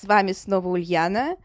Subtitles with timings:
[0.00, 1.36] С вами снова Ульяна,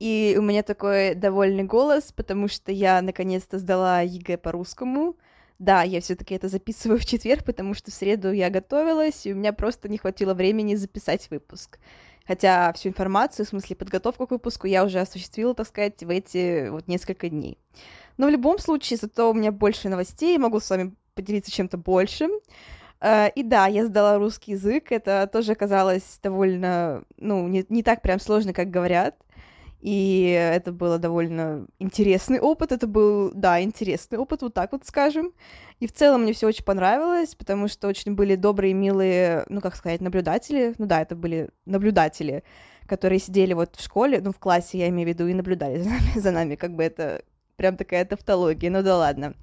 [0.00, 5.16] и у меня такой довольный голос, потому что я наконец-то сдала ЕГЭ по русскому.
[5.60, 9.36] Да, я все-таки это записываю в четверг, потому что в среду я готовилась, и у
[9.36, 11.78] меня просто не хватило времени записать выпуск.
[12.26, 16.68] Хотя всю информацию, в смысле подготовку к выпуску, я уже осуществила, так сказать, в эти
[16.68, 17.58] вот несколько дней.
[18.16, 22.32] Но в любом случае, зато у меня больше новостей, могу с вами поделиться чем-то большим.
[23.00, 28.02] Uh, и да, я сдала русский язык, это тоже оказалось довольно, ну, не, не так
[28.02, 29.16] прям сложно, как говорят.
[29.80, 35.32] И это было довольно интересный опыт, это был, да, интересный опыт, вот так вот скажем.
[35.78, 39.76] И в целом мне все очень понравилось, потому что очень были добрые, милые, ну, как
[39.76, 40.74] сказать, наблюдатели.
[40.76, 42.44] Ну да, это были наблюдатели,
[42.86, 45.88] которые сидели вот в школе, ну, в классе, я имею в виду, и наблюдали за
[45.88, 47.22] нами, за нами как бы это
[47.56, 49.34] прям такая тавтология, ну да ладно.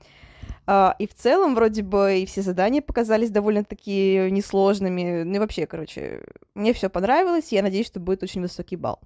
[0.67, 5.23] Uh, и в целом, вроде бы, и все задания показались довольно-таки несложными.
[5.23, 6.23] Ну и вообще, короче,
[6.55, 8.99] мне все понравилось, и я надеюсь, что будет очень высокий балл.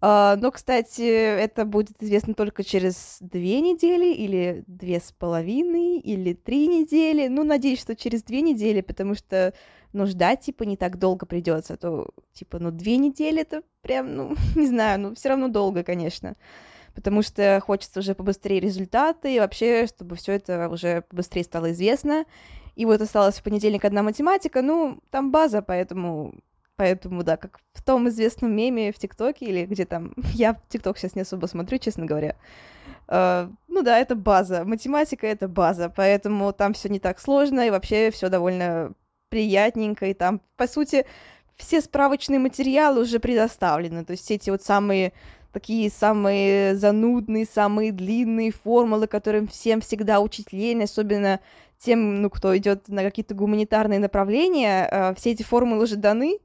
[0.00, 6.32] Uh, но, кстати, это будет известно только через две недели, или две с половиной, или
[6.32, 7.28] три недели.
[7.28, 9.54] Ну, надеюсь, что через две недели, потому что,
[9.92, 11.74] ну, ждать, типа, не так долго придется.
[11.74, 15.84] А то, типа, ну, две недели это прям, ну, не знаю, ну, все равно долго,
[15.84, 16.34] конечно
[16.94, 22.24] потому что хочется уже побыстрее результаты, и вообще, чтобы все это уже побыстрее стало известно.
[22.74, 26.34] И вот осталась в понедельник одна математика, ну, там база, поэтому,
[26.76, 31.14] поэтому, да, как в том известном меме в ТикТоке, или где там, я ТикТок сейчас
[31.14, 32.36] не особо смотрю, честно говоря,
[33.08, 34.64] Uh, ну да, это база.
[34.64, 38.94] Математика это база, поэтому там все не так сложно, и вообще все довольно
[39.28, 41.04] приятненько, и там, по сути,
[41.56, 44.04] все справочные материалы уже предоставлены.
[44.04, 45.12] То есть эти вот самые
[45.52, 51.40] такие самые занудные, самые длинные формулы, которым всем всегда учить лень, особенно
[51.78, 56.38] тем, ну, кто идет на какие-то гуманитарные направления, э, все эти формулы уже даны,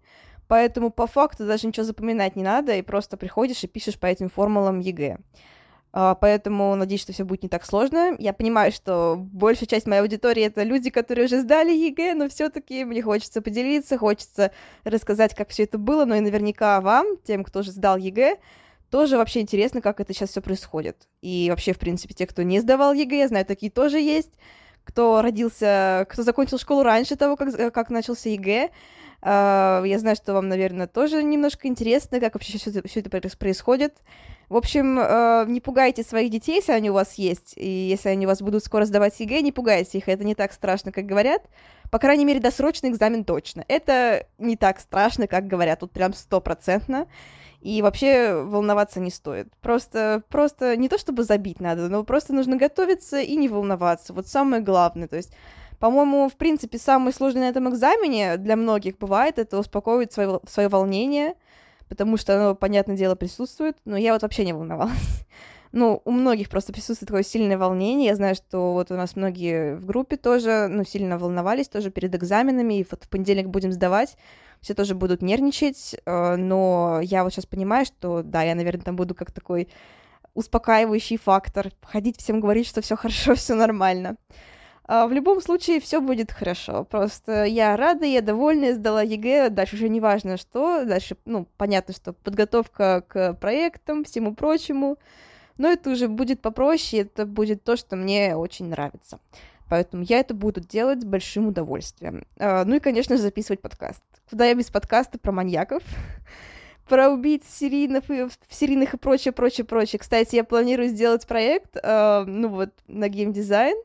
[0.48, 4.30] поэтому по факту даже ничего запоминать не надо, и просто приходишь и пишешь по этим
[4.30, 5.18] формулам ЕГЭ.
[5.94, 8.16] А, поэтому надеюсь, что все будет не так сложно.
[8.20, 12.84] Я понимаю, что большая часть моей аудитории это люди, которые уже сдали ЕГЭ, но все-таки
[12.84, 14.52] мне хочется поделиться, хочется
[14.84, 18.38] рассказать, как все это было, но и наверняка вам, тем, кто уже сдал ЕГЭ,
[18.90, 21.08] тоже вообще интересно, как это сейчас все происходит.
[21.22, 24.32] И вообще, в принципе, те, кто не сдавал ЕГЭ, я знаю, такие тоже есть.
[24.84, 28.70] Кто родился, кто закончил школу раньше того, как, э, как начался ЕГЭ,
[29.20, 33.10] Э, я знаю, что вам, наверное, тоже немножко интересно, как вообще все это, все это
[33.36, 33.96] происходит.
[34.48, 38.28] В общем, э, не пугайте своих детей, если они у вас есть, и если они
[38.28, 41.42] у вас будут скоро сдавать ЕГЭ, не пугайте их, это не так страшно, как говорят.
[41.90, 43.66] По крайней мере, досрочный экзамен точно.
[43.68, 47.08] Это не так страшно, как говорят, тут прям стопроцентно.
[47.68, 49.50] И вообще волноваться не стоит.
[49.62, 54.14] Просто, просто не то чтобы забить надо, но просто нужно готовиться и не волноваться.
[54.14, 55.10] Вот самое главное.
[55.10, 55.34] То есть,
[55.78, 60.70] по-моему, в принципе, самое сложное на этом экзамене для многих бывает это успокоить свое, свое
[60.70, 61.34] волнение,
[61.90, 65.26] потому что оно, понятное дело, присутствует, но я вот вообще не волновалась.
[65.72, 68.08] Ну, у многих просто присутствует такое сильное волнение.
[68.08, 72.16] Я знаю, что вот у нас многие в группе тоже, ну, сильно волновались тоже перед
[72.16, 74.18] экзаменами, и вот в понедельник будем сдавать
[74.62, 78.96] все тоже будут нервничать, э, но я вот сейчас понимаю, что да, я, наверное, там
[78.96, 79.70] буду как такой
[80.34, 84.18] успокаивающий фактор, ходить всем говорить, что все хорошо, все нормально.
[84.90, 86.86] А, в любом случае, все будет хорошо.
[86.86, 89.50] Просто я рада, я довольна, сдала ЕГЭ.
[89.50, 90.86] Дальше уже не важно, что.
[90.86, 94.98] Дальше, ну, понятно, что подготовка к проектам, всему прочему.
[95.58, 99.20] Но это уже будет попроще, это будет то, что мне очень нравится.
[99.70, 102.26] Поэтому я это буду делать с большим удовольствием.
[102.40, 104.02] А, ну и, конечно же, записывать подкаст.
[104.30, 105.84] Куда я без подкаста про маньяков?
[106.88, 110.00] про убийц серийных и, серийных и прочее, прочее, прочее.
[110.00, 113.78] Кстати, я планирую сделать проект, э, ну вот, на геймдизайн.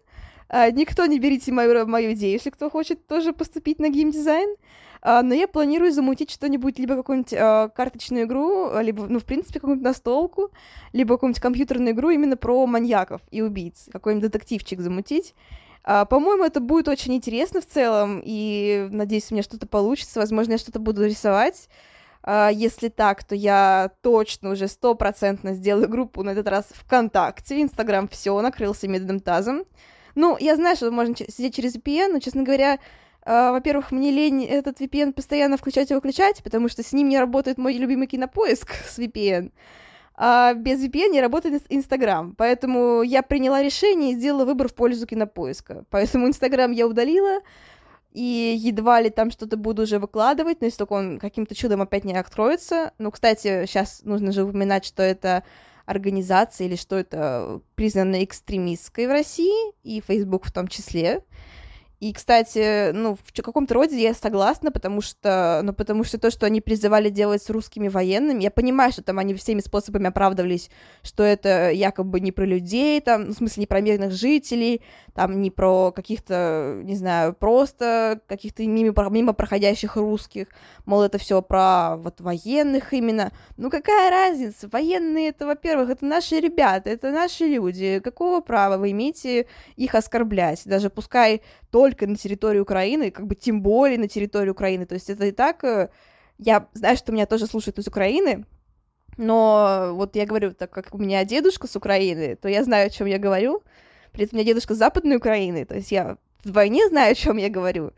[0.49, 4.57] Э, никто не берите мою, мою идею, если кто хочет тоже поступить на геймдизайн.
[5.05, 9.85] Но я планирую замутить что-нибудь, либо какую-нибудь uh, карточную игру, либо, ну, в принципе, какую-нибудь
[9.85, 10.51] настолку,
[10.93, 15.35] либо какую-нибудь компьютерную игру именно про маньяков и убийц, какой-нибудь детективчик замутить.
[15.85, 20.21] А, по-моему, это будет очень интересно в целом, и надеюсь, у меня что-то получится.
[20.21, 21.69] Возможно, я что-то буду рисовать.
[22.23, 27.61] А, если так, то я точно уже стопроцентно сделаю группу на этот раз ВКонтакте.
[27.61, 29.65] Инстаграм все накрылся медным тазом.
[30.15, 32.79] Ну, я знаю, что можно сидеть через VPN, но, честно говоря,
[33.25, 37.59] во-первых, мне лень этот VPN постоянно включать и выключать, потому что с ним не работает
[37.59, 39.53] мой любимый кинопоиск с VPN.
[40.15, 42.35] А без VPN не работает Инстаграм.
[42.37, 45.85] Поэтому я приняла решение и сделала выбор в пользу кинопоиска.
[45.91, 47.41] Поэтому Инстаграм я удалила,
[48.13, 52.05] и едва ли там что-то буду уже выкладывать, но если только он каким-то чудом опять
[52.05, 52.93] не откроется.
[52.99, 55.45] Ну, кстати, сейчас нужно же упоминать, что это
[55.87, 61.25] организация или что это признано экстремистской в России, и Facebook в том числе.
[62.03, 66.47] И, кстати, ну, в каком-то роде я согласна, потому что, ну, потому что то, что
[66.47, 70.69] они призывали делать с русскими военными, я понимаю, что там они всеми способами оправдывались,
[71.05, 74.83] что это якобы не про людей, там, ну, в смысле, не про мирных жителей,
[75.15, 80.49] там, не про каких-то, не знаю, просто каких-то мимо, мимо проходящих русских,
[80.87, 83.31] мол, это все про вот военных именно.
[83.57, 84.69] Ну, какая разница?
[84.73, 88.01] Военные, это, во-первых, это наши ребята, это наши люди.
[88.03, 89.47] Какого права вы имеете
[89.77, 90.63] их оскорблять?
[90.65, 94.87] Даже пускай только на территории Украины, как бы тем более на территории Украины.
[94.87, 95.65] То есть это и так...
[95.65, 95.91] Э,
[96.39, 98.47] я знаю, что меня тоже слушают из Украины,
[99.17, 102.91] но вот я говорю, так как у меня дедушка с Украины, то я знаю, о
[102.91, 103.63] чем я говорю.
[104.13, 107.37] При этом у меня дедушка с Западной Украины, то есть я вдвойне знаю, о чем
[107.37, 107.93] я говорю.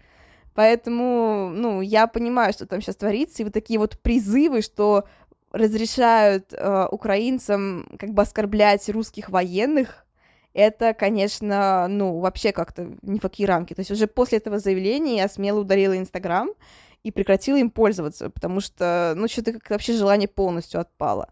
[0.54, 5.04] Поэтому, ну, я понимаю, что там сейчас творится, и вот такие вот призывы, что
[5.50, 10.03] разрешают э, украинцам как бы оскорблять русских военных,
[10.54, 13.74] это, конечно, ну, вообще как-то не в какие рамки.
[13.74, 16.48] То есть уже после этого заявления я смело ударила Инстаграм
[17.02, 21.28] и прекратила им пользоваться, потому что, ну, что-то как вообще желание полностью отпало.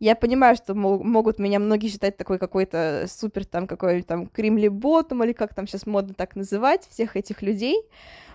[0.00, 5.32] Я понимаю, что могут меня многие считать такой какой-то супер там какой-то там кремлеботом или
[5.32, 7.82] как там сейчас модно так называть всех этих людей.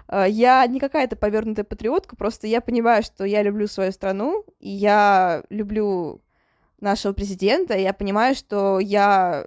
[0.08, 4.70] А, я не какая-то повернутая патриотка, просто я понимаю, что я люблю свою страну, и
[4.70, 6.22] я люблю
[6.82, 9.46] нашего президента, и я понимаю, что я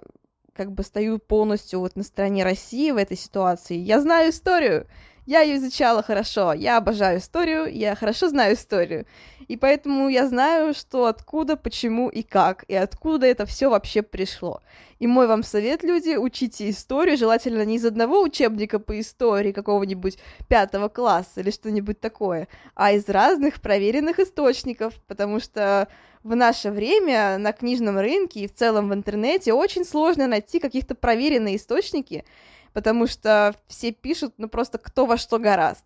[0.57, 3.75] как бы стою полностью вот на стороне России в этой ситуации.
[3.75, 4.87] Я знаю историю,
[5.27, 9.05] я ее изучала хорошо, я обожаю историю, я хорошо знаю историю.
[9.49, 14.61] И поэтому я знаю, что откуда, почему и как, и откуда это все вообще пришло.
[14.99, 20.17] И мой вам совет, люди, учите историю, желательно не из одного учебника по истории какого-нибудь
[20.47, 25.89] пятого класса или что-нибудь такое, а из разных проверенных источников, потому что
[26.23, 30.95] в наше время на книжном рынке и в целом в интернете очень сложно найти каких-то
[30.95, 32.23] проверенные источники,
[32.73, 35.83] потому что все пишут, ну, просто кто во что гораст.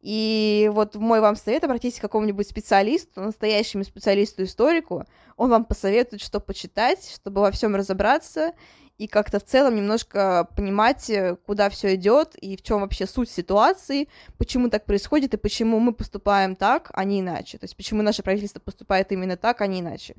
[0.00, 5.04] И вот мой вам совет, обратитесь к какому-нибудь специалисту, настоящему специалисту-историку,
[5.36, 8.52] он вам посоветует, что почитать, чтобы во всем разобраться
[8.96, 13.30] и как-то в целом немножко понимать, э, куда все идет и в чем вообще суть
[13.30, 17.58] ситуации, почему так происходит и почему мы поступаем так, а не иначе.
[17.58, 20.16] То есть почему наше правительство поступает именно так, а не иначе.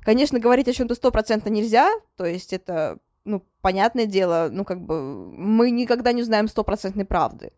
[0.00, 5.00] Конечно, говорить о чем-то стопроцентно нельзя, то есть это, ну, понятное дело, ну, как бы
[5.02, 7.52] мы никогда не узнаем стопроцентной правды.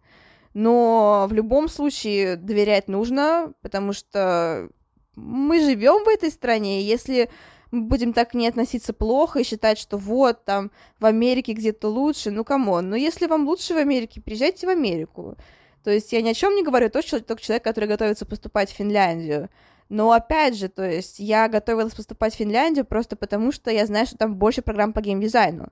[0.54, 4.70] Но в любом случае доверять нужно, потому что
[5.16, 7.30] мы живем в этой стране, и если
[7.70, 11.88] мы будем так к ней относиться плохо и считать, что вот там в Америке где-то
[11.88, 15.36] лучше, ну come on, но если вам лучше в Америке, приезжайте в Америку.
[15.82, 18.70] То есть я ни о чем не говорю, то, что только человек, который готовится поступать
[18.70, 19.50] в Финляндию.
[19.88, 24.06] Но опять же, то есть я готовилась поступать в Финляндию просто потому, что я знаю,
[24.06, 25.68] что там больше программ по геймдизайну.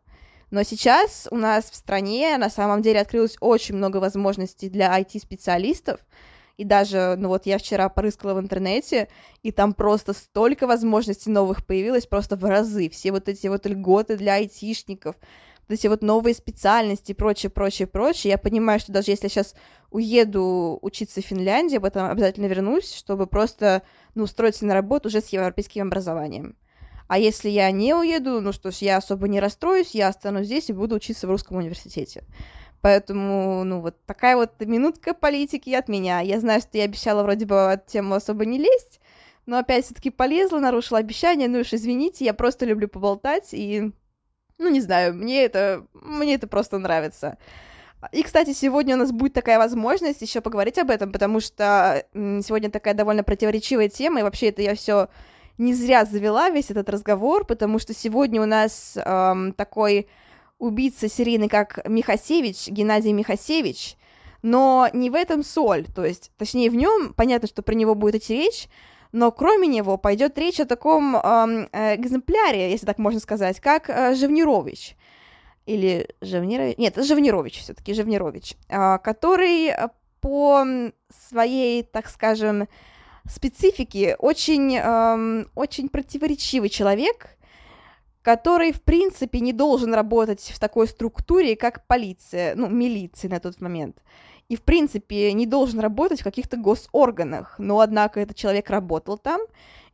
[0.51, 6.01] Но сейчас у нас в стране на самом деле открылось очень много возможностей для IT-специалистов,
[6.57, 9.09] и даже, ну вот я вчера порыскала в интернете,
[9.43, 12.89] и там просто столько возможностей новых появилось, просто в разы.
[12.89, 15.17] Все вот эти вот льготы для айтишников,
[15.69, 18.31] вот эти вот новые специальности и прочее, прочее, прочее.
[18.31, 19.57] Я понимаю, что даже если я сейчас
[19.95, 23.83] уеду учиться в Финляндию, потом обязательно вернусь, чтобы просто,
[24.17, 26.57] ну, устроиться на работу уже с европейским образованием.
[27.07, 30.69] А если я не уеду, ну что ж, я особо не расстроюсь, я останусь здесь
[30.69, 32.25] и буду учиться в русском университете.
[32.81, 36.21] Поэтому, ну, вот такая вот минутка политики от меня.
[36.21, 39.01] Я знаю, что я обещала вроде бы эту тему особо не лезть,
[39.47, 41.47] но опять все-таки полезла, нарушила обещание.
[41.47, 43.93] Ну уж извините, я просто люблю поболтать и,
[44.59, 47.39] ну, не знаю, мне это, мне это просто нравится.
[48.13, 52.71] И, кстати, сегодня у нас будет такая возможность еще поговорить об этом, потому что сегодня
[52.71, 55.09] такая довольно противоречивая тема, и вообще это я все
[55.59, 60.09] не зря завела весь этот разговор, потому что сегодня у нас эм, такой
[60.59, 63.97] убийца серийный, как Михасевич, Геннадий Михасевич,
[64.43, 68.17] но не в этом соль, то есть, точнее, в нем, понятно, что про него будет
[68.17, 68.69] идти речь,
[69.13, 71.21] но кроме него пойдет речь о таком э,
[71.97, 74.97] экземпляре, если так можно сказать, как э, Живнирович.
[75.67, 76.77] Или Живнирович?
[76.79, 79.73] Нет, это Живнирович все-таки, Живнирович, э, который
[80.21, 80.65] по
[81.29, 82.67] своей, так скажем,
[83.29, 84.79] специфике очень,
[85.55, 87.37] очень противоречивый человек,
[88.23, 93.61] который, в принципе, не должен работать в такой структуре, как полиция, ну, милиция на тот
[93.61, 94.03] момент.
[94.49, 99.41] и, в принципе, не должен работать в каких-то госорганах, но, однако, этот человек работал там,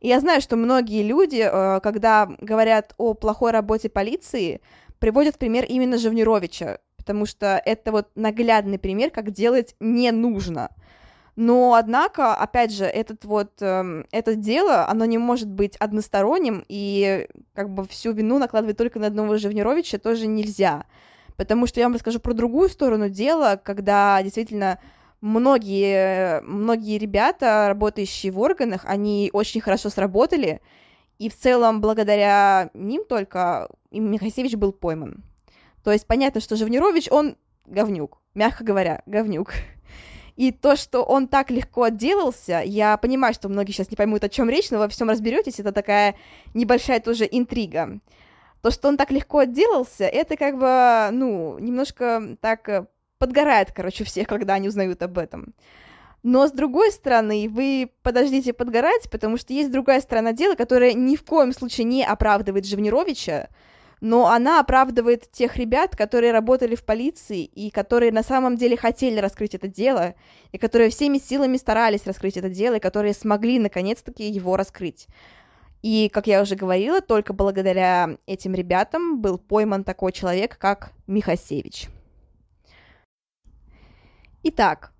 [0.01, 4.61] и я знаю, что многие люди, э, когда говорят о плохой работе полиции,
[5.01, 10.69] приводят пример именно Живнировича, потому что это вот наглядный пример, как делать не нужно.
[11.35, 17.27] Но, однако, опять же, этот вот, э, это дело, оно не может быть односторонним, и
[17.55, 20.85] как бы всю вину накладывать только на одного Живнировича тоже нельзя.
[21.35, 24.77] Потому что я вам расскажу про другую сторону дела, когда действительно
[25.19, 30.61] многие, многие ребята, работающие в органах, они очень хорошо сработали,
[31.21, 35.23] и в целом благодаря ним только Михасевич был пойман.
[35.83, 37.37] То есть понятно, что Живнирович, он
[37.67, 39.53] говнюк, мягко говоря, говнюк.
[40.35, 44.29] И то, что он так легко отделался, я понимаю, что многие сейчас не поймут, о
[44.29, 46.15] чем речь, но во всем разберетесь, это такая
[46.55, 47.99] небольшая тоже интрига.
[48.63, 54.27] То, что он так легко отделался, это как бы, ну, немножко так подгорает, короче, всех,
[54.27, 55.53] когда они узнают об этом.
[56.23, 61.15] Но с другой стороны, вы подождите подгорать, потому что есть другая сторона дела, которая ни
[61.15, 63.49] в коем случае не оправдывает Живнировича,
[64.01, 69.19] но она оправдывает тех ребят, которые работали в полиции и которые на самом деле хотели
[69.19, 70.15] раскрыть это дело,
[70.51, 75.07] и которые всеми силами старались раскрыть это дело, и которые смогли наконец-таки его раскрыть.
[75.81, 81.87] И, как я уже говорила, только благодаря этим ребятам был пойман такой человек, как Михасевич.
[84.43, 84.91] Итак,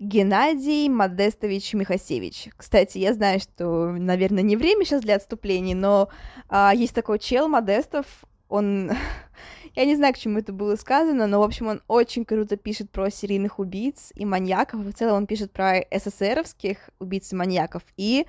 [0.00, 2.48] Геннадий Модестович Михасевич.
[2.56, 6.08] Кстати, я знаю, что, наверное, не время сейчас для отступлений, но
[6.48, 8.06] а, есть такой чел Модестов,
[8.48, 8.90] он...
[9.76, 12.90] я не знаю, к чему это было сказано, но, в общем, он очень круто пишет
[12.90, 14.80] про серийных убийц и маньяков.
[14.80, 17.82] В целом он пишет про СССРовских убийц и маньяков.
[17.98, 18.24] И,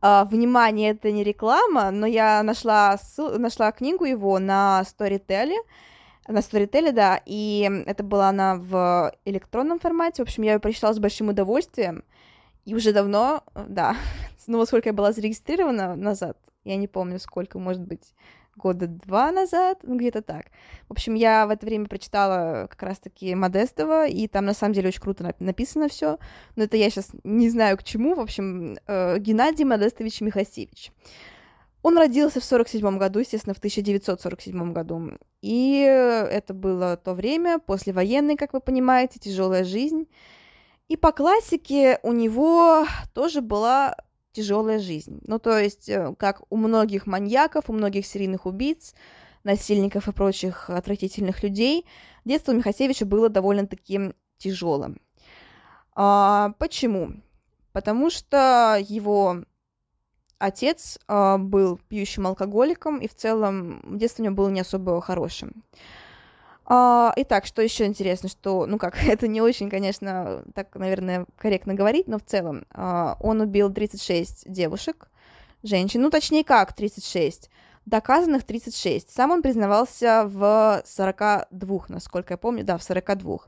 [0.00, 5.52] а, внимание, это не реклама, но я нашла, нашла книгу его на Storytel,
[6.28, 10.92] на Storytel, да, и это была она в электронном формате, в общем, я ее прочитала
[10.92, 12.04] с большим удовольствием,
[12.64, 13.96] и уже давно, да,
[14.46, 18.14] ну, сколько я была зарегистрирована назад, я не помню, сколько, может быть,
[18.56, 20.46] года два назад, ну, где-то так.
[20.88, 24.88] В общем, я в это время прочитала как раз-таки Модестова, и там на самом деле
[24.88, 26.18] очень круто написано все,
[26.56, 28.14] но это я сейчас не знаю к чему.
[28.14, 30.92] В общем, э, Геннадий Модестович Михасевич.
[31.82, 35.12] Он родился в 47 году, естественно, в 1947 году.
[35.40, 40.06] И это было то время, послевоенный, как вы понимаете, тяжелая жизнь.
[40.88, 42.84] И по классике у него
[43.14, 43.96] тоже была
[44.32, 45.20] тяжелая жизнь.
[45.26, 48.94] Ну, то есть, э, как у многих маньяков, у многих серийных убийц,
[49.44, 51.86] насильников и прочих отвратительных людей,
[52.24, 55.00] детство Михасевича было довольно-таки тяжелым.
[55.94, 57.14] А, почему?
[57.72, 59.44] Потому что его
[60.40, 65.62] отец э, был пьющим алкоголиком, и в целом детство у него было не особо хорошим.
[66.66, 71.74] Uh, итак, что еще интересно, что, ну как, это не очень, конечно, так, наверное, корректно
[71.74, 75.08] говорить, но в целом uh, он убил 36 девушек,
[75.64, 77.50] женщин, ну точнее как 36,
[77.86, 79.10] доказанных 36.
[79.10, 83.40] Сам он признавался в 42, насколько я помню, да, в 42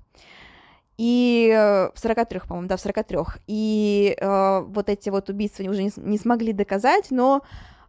[0.98, 3.18] и э, в 43, по-моему, да, в 43.
[3.46, 7.42] И э, вот эти вот убийства уже не, не смогли доказать, но,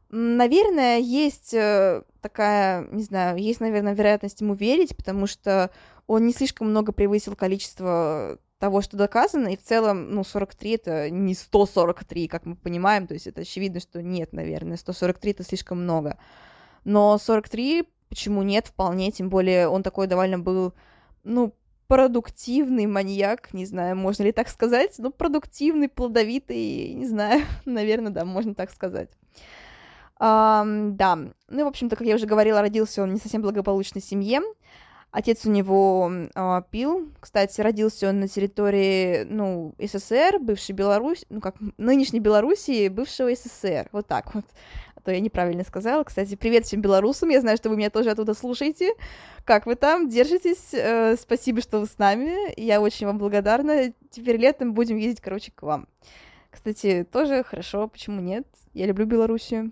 [0.10, 5.70] наверное, есть э, такая, не знаю, есть, наверное, вероятность ему верить, потому что
[6.08, 11.10] он не слишком много превысил количество того, что доказано, и в целом, ну, 43 это
[11.10, 15.84] не 143, как мы понимаем, то есть это очевидно, что нет, наверное, 143 это слишком
[15.84, 16.18] много.
[16.86, 20.74] Но 43, почему нет, вполне, тем более он такой довольно был,
[21.26, 21.54] ну,
[21.88, 28.26] продуктивный маньяк, не знаю, можно ли так сказать, ну, продуктивный, плодовитый, не знаю, наверное, да,
[28.26, 29.10] можно так сказать.
[30.20, 31.18] Um, да,
[31.50, 34.42] ну, в общем-то, как я уже говорила, родился он не совсем благополучной семье.
[35.12, 37.12] Отец у него uh, пил.
[37.20, 43.90] Кстати, родился он на территории, ну, СССР, бывшей Беларусь, ну, как нынешней Белоруссии, бывшего СССР.
[43.92, 44.46] Вот так вот
[45.04, 46.04] то я неправильно сказала.
[46.04, 48.94] Кстати, привет всем белорусам, я знаю, что вы меня тоже оттуда слушаете.
[49.46, 50.10] Как вы там?
[50.10, 50.74] Держитесь?
[50.74, 52.58] Э, спасибо, что вы с нами.
[52.60, 53.94] Я очень вам благодарна.
[54.10, 55.88] Теперь летом будем ездить, короче, к вам.
[56.50, 58.48] Кстати, тоже хорошо, почему нет?
[58.74, 59.72] Я люблю Белоруссию.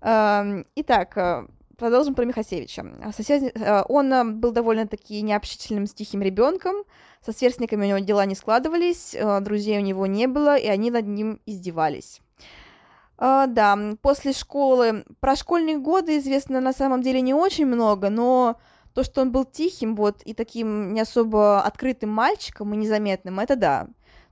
[0.00, 3.12] Э, итак, э, продолжим про Михасевича.
[3.14, 3.54] Сосед...
[3.56, 6.76] Э, он э, был довольно-таки необщительным, стихим ребенком.
[7.24, 11.06] Со сверстниками у него дела не складывались, друзей у него не было, и они над
[11.06, 12.20] ним издевались.
[13.16, 15.04] Uh, да, после школы.
[15.20, 18.56] Про школьные годы известно на самом деле не очень много, но
[18.92, 23.56] то, что он был тихим вот и таким не особо открытым мальчиком и незаметным, это
[23.56, 23.88] да.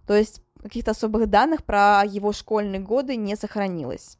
[0.06, 4.18] То есть каких-то особых данных про его школьные годы не сохранилось.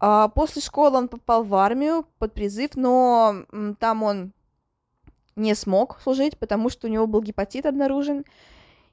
[0.00, 3.44] Uh, после школы он попал в армию под призыв, но
[3.80, 4.32] там он
[5.38, 8.24] не смог служить, потому что у него был гепатит обнаружен,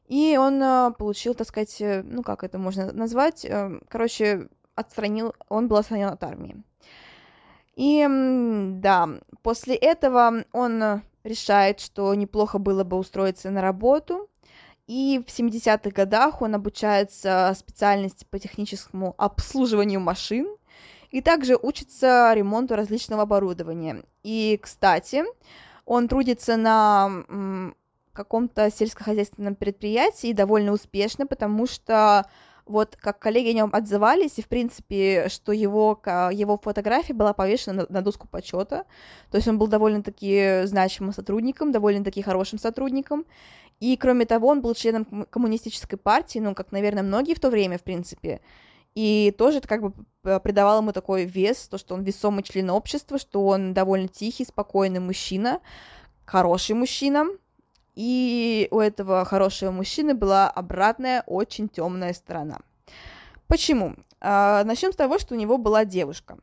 [0.07, 5.33] И он э, получил, так сказать, э, ну как это можно назвать, э, короче, отстранил,
[5.49, 6.57] он был отстранен от армии.
[7.75, 8.05] И
[8.79, 9.09] да,
[9.41, 14.29] после этого он решает, что неплохо было бы устроиться на работу,
[14.87, 20.47] и в 70-х годах он обучается специальности по техническому обслуживанию машин,
[21.09, 24.03] и также учится ремонту различного оборудования.
[24.23, 25.23] И, кстати,
[25.85, 27.73] он трудится на
[28.13, 32.25] каком-то сельскохозяйственном предприятии довольно успешно, потому что
[32.65, 35.99] вот как коллеги о нем отзывались, и в принципе, что его,
[36.31, 38.85] его фотография была повешена на, на доску почета,
[39.29, 43.25] то есть он был довольно-таки значимым сотрудником, довольно-таки хорошим сотрудником,
[43.79, 47.77] и кроме того, он был членом коммунистической партии, ну, как, наверное, многие в то время,
[47.77, 48.41] в принципе,
[48.95, 53.19] и тоже это как бы придавало ему такой вес, то, что он весомый член общества,
[53.19, 55.59] что он довольно тихий, спокойный мужчина,
[56.25, 57.25] хороший мужчина,
[57.95, 62.59] и у этого хорошего мужчины была обратная, очень темная сторона.
[63.47, 63.95] Почему?
[64.21, 66.37] А, начнем с того, что у него была девушка.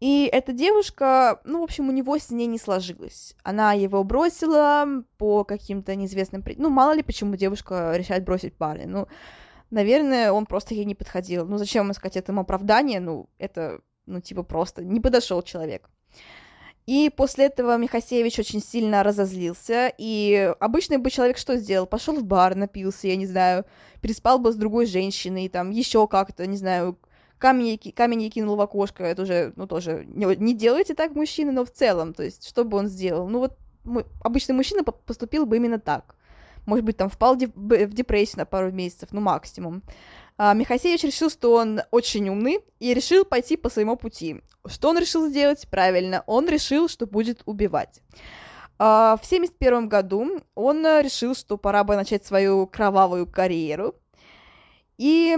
[0.00, 3.36] И эта девушка, ну, в общем, у него с ней не сложилось.
[3.44, 6.42] Она его бросила по каким-то неизвестным...
[6.56, 8.88] Ну, мало ли, почему девушка решает бросить парня.
[8.88, 9.06] Ну,
[9.70, 11.46] наверное, он просто ей не подходил.
[11.46, 12.98] Ну, зачем искать этому оправдание?
[12.98, 15.88] Ну, это, ну, типа, просто не подошел человек.
[16.86, 21.86] И после этого Михасевич очень сильно разозлился, и обычный бы человек что сделал?
[21.86, 23.64] Пошел в бар, напился, я не знаю,
[24.00, 26.98] переспал бы с другой женщиной, там, еще как-то, не знаю,
[27.38, 31.52] камень, камень ей кинул в окошко, это уже, ну, тоже, не, не делайте так, мужчины,
[31.52, 33.28] но в целом, то есть, что бы он сделал?
[33.28, 36.16] Ну, вот, мы, обычный мужчина поступил бы именно так.
[36.66, 39.82] Может быть, там, впал в депрессию на пару месяцев, ну, максимум.
[40.36, 44.42] А, Михасевич решил, что он очень умный, и решил пойти по своему пути.
[44.66, 45.66] Что он решил сделать?
[45.70, 48.00] Правильно, он решил, что будет убивать.
[48.78, 53.94] А, в 1971 году он решил, что пора бы начать свою кровавую карьеру.
[54.98, 55.36] И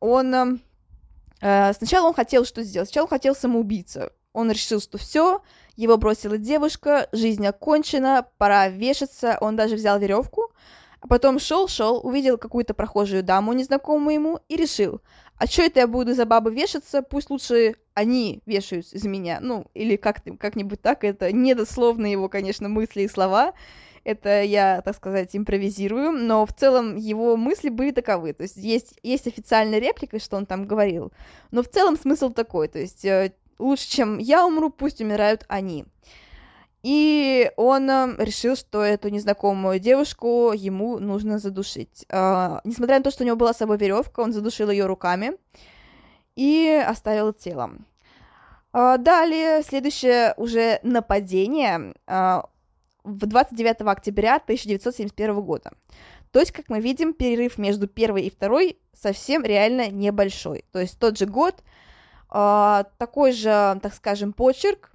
[0.00, 0.60] он...
[1.40, 2.88] А, сначала он хотел что сделать?
[2.88, 4.12] Сначала он хотел самоубийца.
[4.32, 5.42] Он решил, что все,
[5.76, 9.38] его бросила девушка, жизнь окончена, пора вешаться.
[9.40, 10.50] Он даже взял веревку,
[11.04, 15.02] а потом шел-шел, увидел какую-то прохожую даму, незнакомую ему, и решил,
[15.36, 19.38] а что это я буду за бабы вешаться, пусть лучше они вешаются из меня.
[19.42, 23.52] Ну, или как- как-нибудь так, это недословно его, конечно, мысли и слова,
[24.02, 28.32] это я, так сказать, импровизирую, но в целом его мысли были таковы.
[28.32, 31.12] То есть есть, есть официальная реплика, что он там говорил,
[31.50, 35.84] но в целом смысл такой, то есть э, лучше, чем я умру, пусть умирают они.
[36.84, 42.04] И он э, решил, что эту незнакомую девушку ему нужно задушить.
[42.10, 45.32] Э, несмотря на то, что у него была с собой веревка, он задушил ее руками
[46.36, 47.70] и оставил тело.
[48.74, 52.42] Э, далее, следующее уже нападение э,
[53.02, 55.70] в 29 октября 1971 года.
[56.32, 60.66] То есть, как мы видим, перерыв между первой и второй совсем реально небольшой.
[60.70, 61.62] То есть тот же год,
[62.28, 64.90] такой же, так скажем, почерк,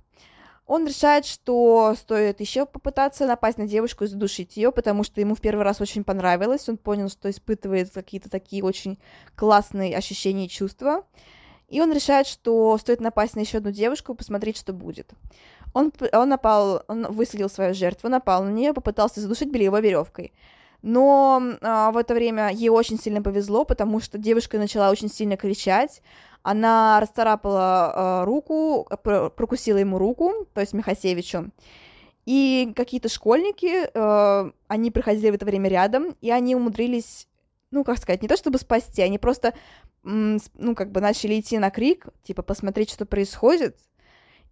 [0.70, 5.34] он решает, что стоит еще попытаться напасть на девушку и задушить ее, потому что ему
[5.34, 9.00] в первый раз очень понравилось, он понял, что испытывает какие-то такие очень
[9.36, 11.06] классные ощущения и чувства.
[11.70, 15.10] И он решает, что стоит напасть на еще одну девушку посмотреть, что будет.
[15.74, 20.34] Он, он напал, он выследил свою жертву, напал на нее, попытался задушить бельевой веревкой.
[20.84, 25.36] Но а, в это время ей очень сильно повезло, потому что девушка начала очень сильно
[25.36, 26.04] кричать,
[26.44, 31.52] она расцарапала э, руку, прокусила ему руку, то есть Михасевичу.
[32.26, 37.28] И какие-то школьники, э, они проходили в это время рядом, и они умудрились,
[37.72, 39.54] ну, как сказать, не то чтобы спасти, они просто,
[40.04, 43.78] ну, как бы начали идти на крик, типа, посмотреть, что происходит.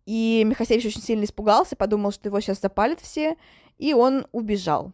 [0.05, 3.35] И Михасевич очень сильно испугался, подумал, что его сейчас запалят все,
[3.77, 4.93] и он убежал.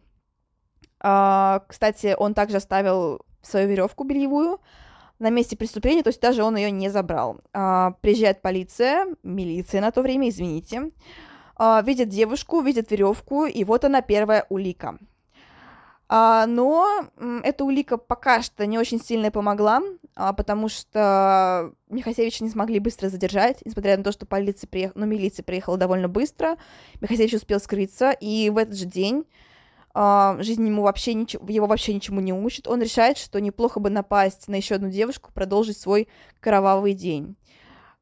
[1.00, 4.60] А, кстати, он также оставил свою веревку бельевую,
[5.24, 7.40] на месте преступления, то есть даже он ее не забрал.
[7.54, 10.90] А, приезжает полиция, милиция на то время, извините,
[11.56, 14.98] а, видят девушку, видят веревку, и вот она первая улика.
[16.10, 17.08] А, но
[17.42, 19.80] эта улика пока что не очень сильно помогла,
[20.14, 25.06] а, потому что Михасевича не смогли быстро задержать, несмотря на то, что полиция приехала, ну,
[25.06, 26.58] милиция приехала довольно быстро,
[27.00, 29.24] Михасевич успел скрыться, и в этот же день
[29.94, 32.66] жизнь ему вообще ничего, его вообще ничему не учит.
[32.66, 36.08] Он решает, что неплохо бы напасть на еще одну девушку, продолжить свой
[36.40, 37.36] кровавый день.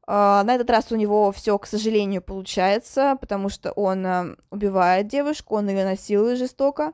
[0.05, 5.07] Uh, на этот раз у него все, к сожалению, получается, потому что он uh, убивает
[5.07, 6.91] девушку, он ее насилует жестоко.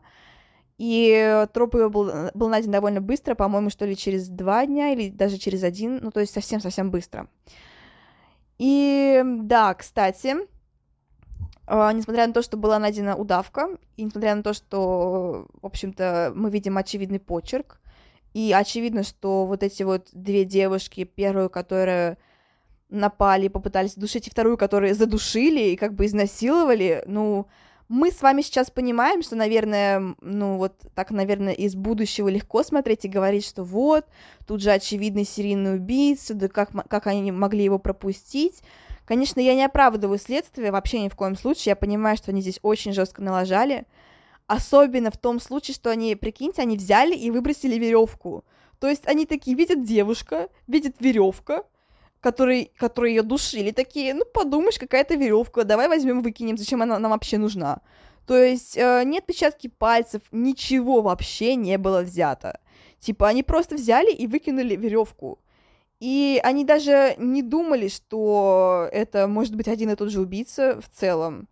[0.78, 5.10] И труп ее был, был найден довольно быстро, по-моему, что ли, через два дня или
[5.10, 7.28] даже через один, ну, то есть совсем-совсем быстро.
[8.60, 10.36] И да, кстати,
[11.70, 16.50] несмотря на то, что была найдена удавка, и несмотря на то, что, в общем-то, мы
[16.50, 17.80] видим очевидный почерк,
[18.34, 22.18] и очевидно, что вот эти вот две девушки, первую, которая
[22.90, 27.48] напали, попытались душить, и вторую, которую задушили и как бы изнасиловали, ну,
[27.88, 33.06] мы с вами сейчас понимаем, что, наверное, ну вот так, наверное, из будущего легко смотреть
[33.06, 34.06] и говорить, что вот,
[34.48, 38.62] тут же очевидный серийный убийца, да как, как они могли его пропустить.
[39.10, 42.60] Конечно, я не оправдываю следствие, вообще ни в коем случае, я понимаю, что они здесь
[42.62, 43.88] очень жестко налажали,
[44.46, 48.44] особенно в том случае, что они, прикиньте, они взяли и выбросили веревку.
[48.78, 51.64] То есть они такие видят девушка, видят веревка,
[52.20, 57.10] который, которые ее душили, такие, ну, подумаешь, какая-то веревка, давай возьмем, выкинем, зачем она нам
[57.10, 57.82] вообще нужна?
[58.28, 62.60] То есть э, нет отпечатки пальцев, ничего вообще не было взято.
[63.00, 65.40] Типа, они просто взяли и выкинули веревку.
[66.00, 70.90] И они даже не думали, что это может быть один и тот же убийца в
[70.90, 71.50] целом.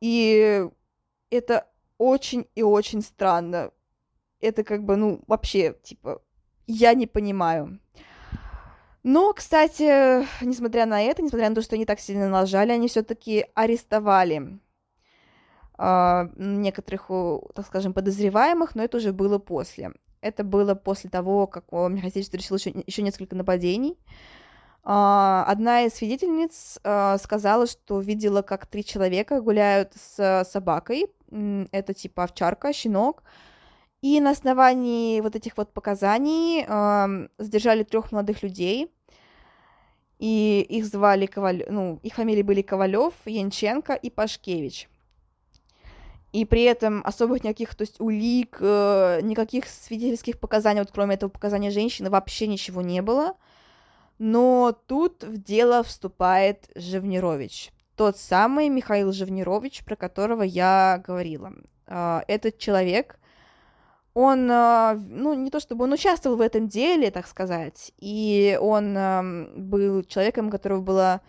[0.00, 0.64] И
[1.30, 1.66] это
[1.98, 3.72] очень и очень странно.
[4.40, 6.22] Это как бы, ну, вообще, типа,
[6.68, 7.80] я не понимаю.
[9.02, 13.46] Но, кстати, несмотря на это, несмотря на то, что они так сильно налажали, они все-таки
[13.54, 14.60] арестовали
[15.78, 17.10] э, некоторых,
[17.54, 19.92] так скажем, подозреваемых, но это уже было после.
[20.20, 23.96] Это было после того, как Михаил совершил еще, еще несколько нападений.
[24.84, 31.06] Э, одна из свидетельниц э, сказала, что видела, как три человека гуляют с собакой.
[31.30, 33.22] Это типа овчарка, щенок.
[34.00, 36.64] И на основании вот этих вот показаний
[37.36, 38.90] задержали трех молодых людей.
[40.18, 41.64] И их звали Коваль...
[41.68, 44.88] ну, их фамилии были Ковалев, Янченко и Пашкевич.
[46.38, 51.30] И при этом особых никаких, то есть улик, э, никаких свидетельских показаний, вот кроме этого
[51.30, 53.34] показания женщины, вообще ничего не было.
[54.20, 57.72] Но тут в дело вступает Живнирович.
[57.96, 61.54] Тот самый Михаил Живнирович, про которого я говорила.
[61.88, 63.18] Э, этот человек
[64.14, 68.94] он, а, ну, не то чтобы он участвовал в этом деле, так сказать, и он
[69.56, 71.20] был человеком, у которого была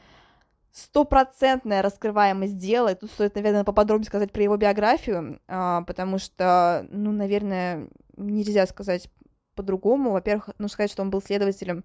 [0.71, 6.85] стопроцентная раскрываемость дела, и тут стоит, наверное, поподробнее сказать про его биографию, а, потому что,
[6.89, 9.09] ну, наверное, нельзя сказать
[9.55, 10.11] по-другому.
[10.11, 11.83] Во-первых, нужно сказать, что он был следователем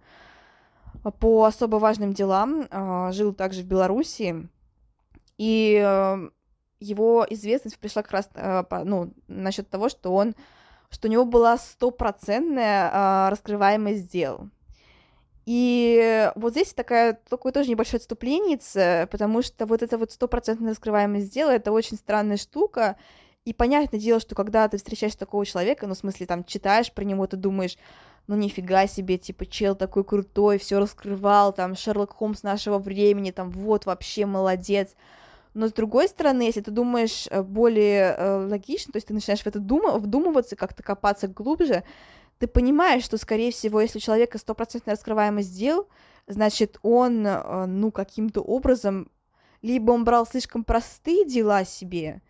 [1.19, 4.49] по особо важным делам, а, жил также в Беларуси,
[5.37, 6.31] и
[6.79, 8.31] его известность пришла как раз
[8.85, 10.35] ну, насчет того, что он
[10.95, 14.49] что у него была стопроцентная а, раскрываемость дел.
[15.47, 18.59] И вот здесь такая, такое тоже небольшое отступление,
[19.07, 22.97] потому что вот эта вот стопроцентная раскрываемость дела, это очень странная штука,
[23.45, 27.05] и понятное дело, что когда ты встречаешь такого человека, ну, в смысле, там, читаешь про
[27.05, 27.77] него, ты думаешь,
[28.27, 33.51] ну, нифига себе, типа, чел такой крутой, все раскрывал, там, Шерлок Холмс нашего времени, там,
[33.51, 34.95] вот, вообще молодец,
[35.55, 39.43] но с другой стороны, если ты думаешь э, более э, логично, то есть ты начинаешь
[39.43, 41.85] в это дума- вдумываться, как-то копаться глубже,
[42.45, 45.89] ты понимаешь, что, скорее всего, если у человека стопроцентная раскрываемость дел,
[46.27, 49.11] значит, он, э, ну, каким-то образом,
[49.63, 52.21] либо он брал слишком простые дела себе,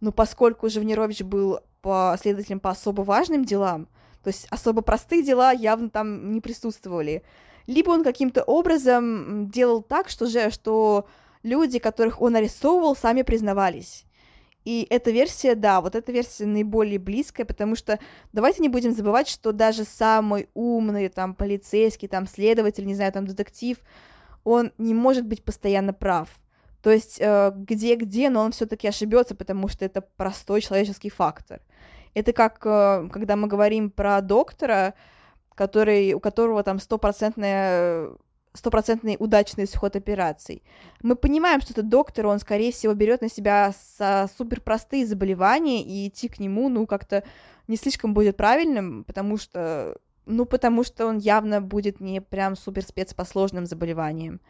[0.00, 3.88] ну, поскольку Живнирович был последователем по особо важным делам,
[4.22, 7.24] то есть особо простые дела явно там не присутствовали,
[7.66, 11.08] либо он каким-то образом делал так, что же, что
[11.42, 14.04] люди, которых он арестовывал, сами признавались.
[14.64, 17.98] И эта версия, да, вот эта версия наиболее близкая, потому что
[18.32, 23.26] давайте не будем забывать, что даже самый умный там полицейский, там следователь, не знаю, там
[23.26, 23.78] детектив,
[24.42, 26.28] он не может быть постоянно прав.
[26.82, 31.60] То есть э, где-где, но он все-таки ошибется, потому что это простой человеческий фактор.
[32.14, 34.94] Это как, э, когда мы говорим про доктора,
[35.54, 38.10] который, у которого там стопроцентная
[38.54, 40.62] стопроцентный удачный исход операций.
[41.02, 43.74] Мы понимаем, что этот доктор, он, скорее всего, берет на себя
[44.38, 47.24] супер простые заболевания, и идти к нему, ну, как-то
[47.66, 52.84] не слишком будет правильным, потому что, ну, потому что он явно будет не прям супер
[52.84, 54.40] спец по сложным заболеваниям.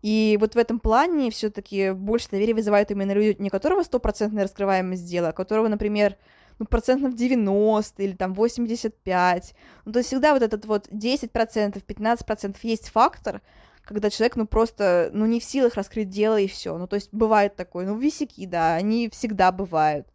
[0.00, 5.04] И вот в этом плане все-таки больше доверия вызывают именно люди, не которого стопроцентная раскрываемость
[5.04, 6.16] дела, а которого, например,
[6.60, 9.54] ну, процентов 90 или там 85.
[9.86, 13.40] Ну, то есть всегда вот этот вот 10%, 15% есть фактор,
[13.82, 16.76] когда человек, ну, просто, ну, не в силах раскрыть дело и все.
[16.76, 20.06] Ну, то есть бывает такое, ну, висяки, да, они всегда бывают.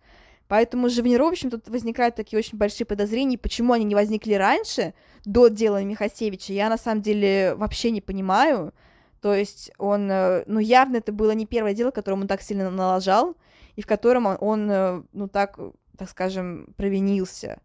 [0.47, 4.93] Поэтому же в Живнировичем тут возникают такие очень большие подозрения, почему они не возникли раньше,
[5.25, 8.71] до дела Михасевича, я на самом деле вообще не понимаю.
[9.19, 12.69] То есть он, э, ну, явно это было не первое дело, которому он так сильно
[12.69, 13.35] налажал,
[13.75, 15.57] и в котором он, он э, ну, так
[15.95, 17.59] так скажем, провинился.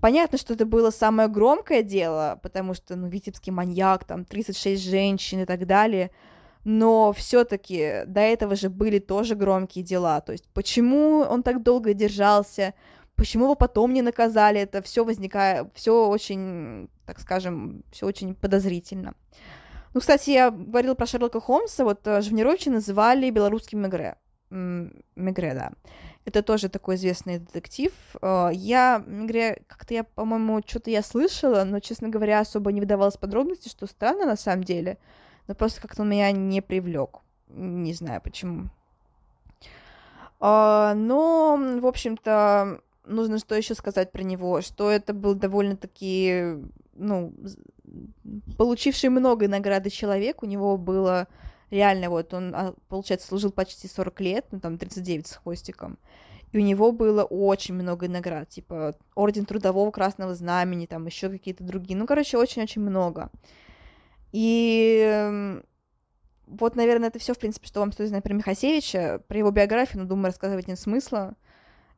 [0.00, 5.40] Понятно, что это было самое громкое дело, потому что, ну, Витебский маньяк, там, 36 женщин
[5.40, 6.10] и так далее.
[6.64, 10.20] но все-таки до этого же были тоже громкие дела.
[10.20, 12.74] То есть почему он так долго держался,
[13.16, 19.14] почему его потом не наказали, это все возникает, все очень, так скажем, все очень подозрительно.
[19.94, 24.16] Ну, кстати, я говорила про Шерлока Холмса, вот э, Жвнировича называли белорусским Мегре.
[24.50, 25.72] Мегре, да.
[26.24, 27.92] Это тоже такой известный детектив.
[28.20, 33.16] Э, я, Мегре, как-то я, по-моему, что-то я слышала, но, честно говоря, особо не выдавалась
[33.16, 34.98] подробности, что странно на самом деле.
[35.48, 37.18] Но просто как-то он меня не привлек.
[37.48, 38.70] Не знаю почему.
[40.38, 46.56] А, но, в общем-то, нужно что еще сказать про него, что это был довольно-таки,
[46.94, 47.32] ну,
[48.56, 51.26] получивший много награды человек, у него было
[51.72, 55.98] реально вот он, а, получается, служил почти 40 лет, ну там 39 с хвостиком,
[56.52, 61.64] и у него было очень много наград, типа Орден Трудового Красного Знамени, там еще какие-то
[61.64, 63.30] другие, ну, короче, очень-очень много.
[64.30, 65.60] И
[66.46, 70.02] вот, наверное, это все, в принципе, что вам стоит знать про Михасевича, про его биографию,
[70.02, 71.34] но, думаю, рассказывать нет смысла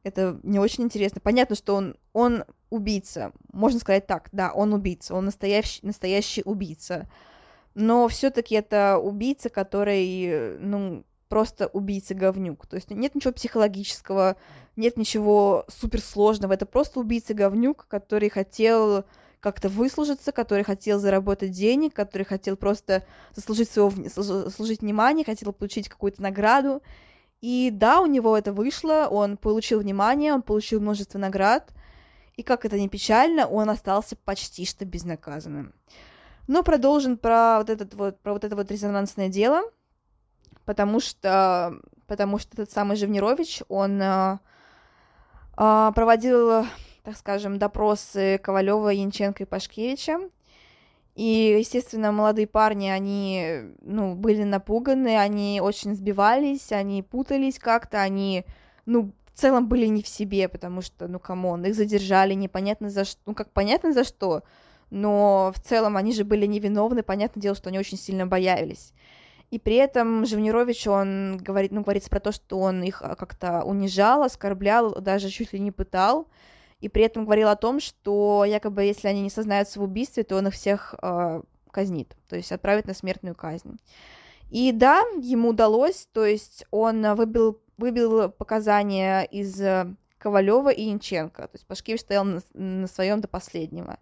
[0.04, 1.20] это не очень интересно.
[1.20, 3.32] Понятно, что он, он убийца.
[3.52, 7.08] Можно сказать так, да, он убийца, он настоящий, настоящий убийца.
[7.74, 12.66] Но все-таки это убийца, который, ну, просто убийца-говнюк.
[12.66, 14.36] То есть нет ничего психологического,
[14.76, 16.52] нет ничего суперсложного.
[16.52, 19.04] Это просто убийца-говнюк, который хотел
[19.40, 25.88] как-то выслужиться, который хотел заработать денег, который хотел просто заслужить, своего, заслужить внимание, хотел получить
[25.88, 26.82] какую-то награду.
[27.40, 31.74] И да, у него это вышло, он получил внимание, он получил множество наград,
[32.36, 35.74] и как это ни печально, он остался почти что безнаказанным.
[36.46, 39.62] Но продолжим про вот, этот вот, про вот это вот резонансное дело,
[40.64, 44.38] потому что, потому что этот самый Живнирович, он э,
[45.56, 46.66] э, проводил,
[47.02, 50.18] так скажем, допросы Ковалева, Янченко и Пашкевича,
[51.14, 58.44] и, естественно, молодые парни, они, ну, были напуганы, они очень сбивались, они путались как-то, они,
[58.84, 62.90] ну, в целом были не в себе, потому что, ну, come on, их задержали непонятно
[62.90, 64.42] за что, ну, как понятно за что,
[64.94, 68.92] но в целом они же были невиновны, понятное дело, что они очень сильно боялись.
[69.50, 74.22] И при этом Живнирович, он говорит, ну, говорится про то, что он их как-то унижал,
[74.22, 76.28] оскорблял, даже чуть ли не пытал,
[76.80, 80.36] и при этом говорил о том, что якобы если они не сознаются в убийстве, то
[80.36, 83.78] он их всех э, казнит, то есть отправит на смертную казнь.
[84.50, 89.60] И да, ему удалось, то есть он выбил, выбил показания из
[90.18, 93.98] Ковалева и Янченко, то есть Пашкевич стоял на, на своем до последнего.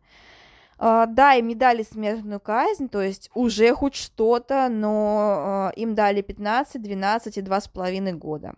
[0.83, 6.23] Uh, да, им не смертную казнь, то есть уже хоть что-то, но uh, им дали
[6.23, 8.55] 15, 12 и 2,5 года.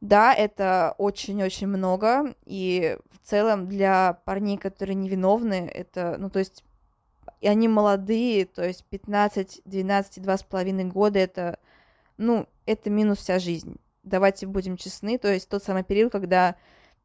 [0.00, 6.64] Да, это очень-очень много, и в целом для парней, которые невиновны, это, ну, то есть,
[7.40, 11.60] и они молодые, то есть 15, 12, 2,5 года, это,
[12.16, 13.76] ну, это минус вся жизнь.
[14.02, 16.56] Давайте будем честны, то есть тот самый период, когда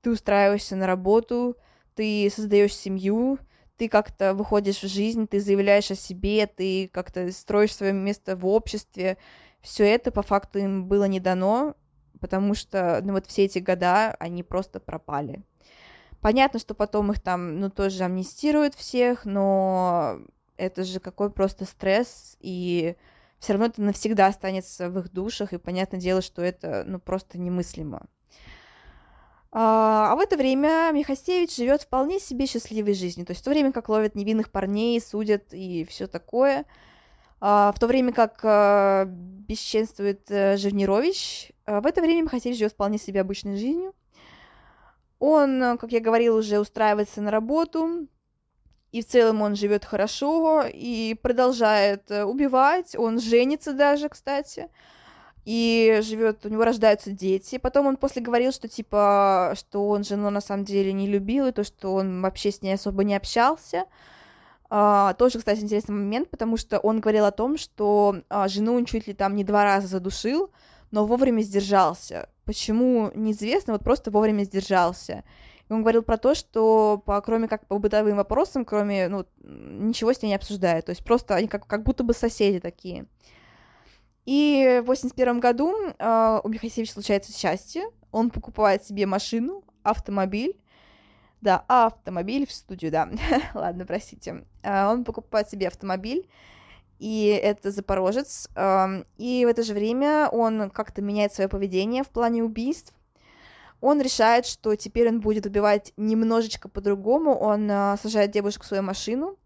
[0.01, 1.55] ты устраиваешься на работу,
[1.93, 3.37] ты создаешь семью,
[3.77, 8.45] ты как-то выходишь в жизнь, ты заявляешь о себе, ты как-то строишь свое место в
[8.45, 9.17] обществе.
[9.61, 11.75] Все это по факту им было не дано,
[12.19, 15.43] потому что, ну, вот все эти года они просто пропали.
[16.21, 20.19] Понятно, что потом их там, ну, тоже амнистируют всех, но
[20.57, 22.95] это же какой просто стресс, и
[23.39, 27.37] все равно это навсегда останется в их душах, и понятное дело, что это, ну, просто
[27.37, 28.07] немыслимо.
[29.51, 33.25] А, а в это время Михасевич живет вполне себе счастливой жизнью.
[33.25, 36.65] То есть в то время как ловят невинных парней, судят и все такое,
[37.39, 42.97] а, в то время как а, бесчинствует э, Живнирович, в это время Михасевич живет вполне
[42.97, 43.93] себе обычной жизнью.
[45.19, 48.07] Он, как я говорила, уже устраивается на работу,
[48.91, 52.95] и в целом он живет хорошо и продолжает э, убивать.
[52.95, 54.69] Он женится даже, кстати,
[55.47, 57.57] и живет, у него рождаются дети.
[57.57, 61.53] Потом он после говорил, что типа, что он жену на самом деле не любил, и
[61.53, 63.85] то, что он вообще с ней особо не общался.
[64.69, 68.83] Uh, тоже, кстати, интересный момент, потому что он говорил о том, что uh, жену он
[68.83, 70.51] чуть ли там не два раза задушил,
[70.91, 72.27] но вовремя сдержался.
[72.43, 75.23] Почему, неизвестно, вот просто вовремя сдержался.
[75.69, 80.11] И он говорил про то, что по, кроме как по бытовым вопросам, кроме, ну, ничего
[80.11, 80.87] с ней не обсуждает.
[80.87, 83.05] То есть просто они как, как будто бы соседи такие.
[84.27, 87.89] И в 81 году uh, у Михасевича случается счастье.
[88.11, 90.57] Он покупает себе машину, автомобиль,
[91.39, 93.09] да, автомобиль в студию, да.
[93.53, 94.43] Ладно, простите.
[94.63, 96.27] А, он покупает себе автомобиль,
[96.99, 98.49] и это запорожец.
[99.17, 102.93] И в это же время он как-то меняет свое поведение в плане убийств.
[103.79, 107.33] Он решает, что теперь он будет убивать немножечко по-другому.
[107.37, 109.37] Он а, сажает девушек в свою машину,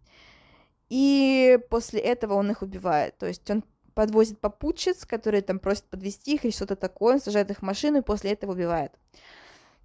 [0.90, 3.16] и после этого он их убивает.
[3.20, 7.52] То есть он подвозит попутчиц, которые там просят подвести их или что-то такое, он сажает
[7.52, 8.92] их в машину и после этого убивает.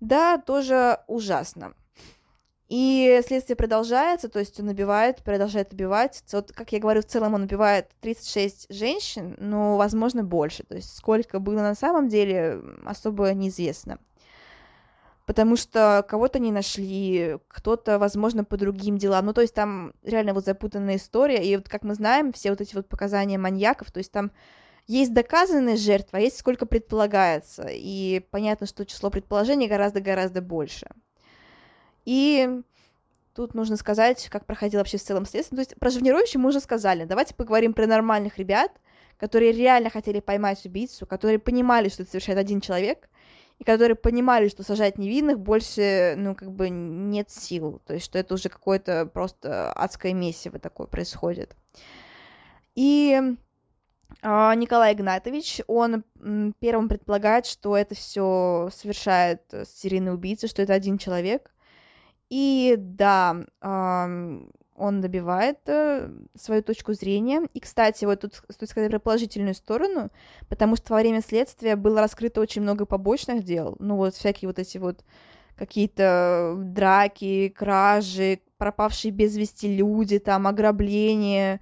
[0.01, 1.75] Да, тоже ужасно.
[2.69, 6.25] И следствие продолжается, то есть он убивает, продолжает убивать.
[6.33, 10.65] Вот, как я говорю, в целом он убивает 36 женщин, но, возможно, больше.
[10.65, 13.99] То есть сколько было на самом деле, особо неизвестно.
[15.27, 19.27] Потому что кого-то не нашли, кто-то, возможно, по другим делам.
[19.27, 21.45] Ну, то есть там реально вот запутанная история.
[21.45, 24.31] И вот, как мы знаем, все вот эти вот показания маньяков, то есть там
[24.87, 27.67] есть доказанные жертвы, а есть сколько предполагается.
[27.69, 30.87] И понятно, что число предположений гораздо-гораздо больше.
[32.05, 32.63] И
[33.35, 35.57] тут нужно сказать, как проходило вообще в целом следствие.
[35.57, 37.05] То есть про Живнировича мы уже сказали.
[37.05, 38.71] Давайте поговорим про нормальных ребят,
[39.19, 43.09] которые реально хотели поймать убийцу, которые понимали, что это совершает один человек,
[43.59, 47.81] и которые понимали, что сажать невинных больше, ну, как бы нет сил.
[47.87, 51.57] То есть, что это уже какое-то просто адское месиво такое происходит.
[52.75, 53.19] И
[54.23, 56.05] а, Николай Игнатович, он
[56.61, 61.51] первым предполагает, что это все совершает серийный убийца, что это один человек.
[62.29, 63.37] И да,
[64.77, 67.49] он добивает э, свою точку зрения.
[67.55, 70.11] И, кстати, вот тут стоит сказать про положительную сторону,
[70.49, 73.77] потому что во время следствия было раскрыто очень много побочных дел.
[73.79, 75.05] Ну вот всякие вот эти вот
[75.57, 81.61] какие-то драки, кражи, пропавшие без вести люди, там ограбления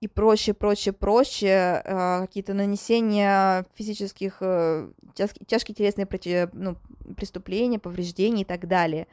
[0.00, 6.06] и прочее, прочее, прочее, э, какие-то нанесения физических, э, тяжкие телесные
[6.52, 6.76] ну,
[7.16, 9.06] преступления, повреждений и так далее.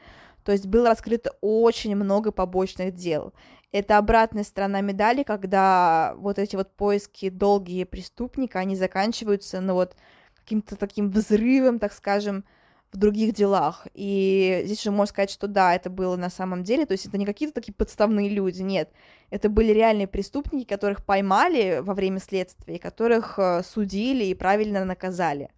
[0.44, 3.34] То есть было раскрыто очень много побочных дел.
[3.72, 9.96] Это обратная сторона медали, когда вот эти вот поиски долгие преступника, они заканчиваются, ну вот,
[10.36, 12.44] каким-то таким взрывом, так скажем,
[12.92, 13.88] в других делах.
[13.94, 17.18] И здесь же можно сказать, что да, это было на самом деле, то есть это
[17.18, 18.92] не какие-то такие подставные люди, нет.
[19.30, 25.50] Это были реальные преступники, которых поймали во время следствия, которых э, судили и правильно наказали.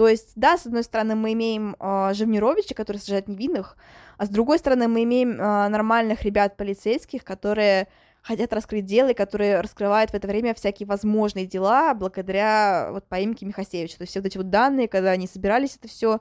[0.00, 3.76] То есть, да, с одной стороны, мы имеем э, Живнировича, который сажает невинных,
[4.16, 7.86] а с другой стороны, мы имеем э, нормальных ребят полицейских, которые
[8.22, 13.44] хотят раскрыть дело и которые раскрывают в это время всякие возможные дела благодаря вот поимке
[13.44, 13.98] Михасевича.
[13.98, 16.20] То есть все вот эти вот данные, когда они собирались это все,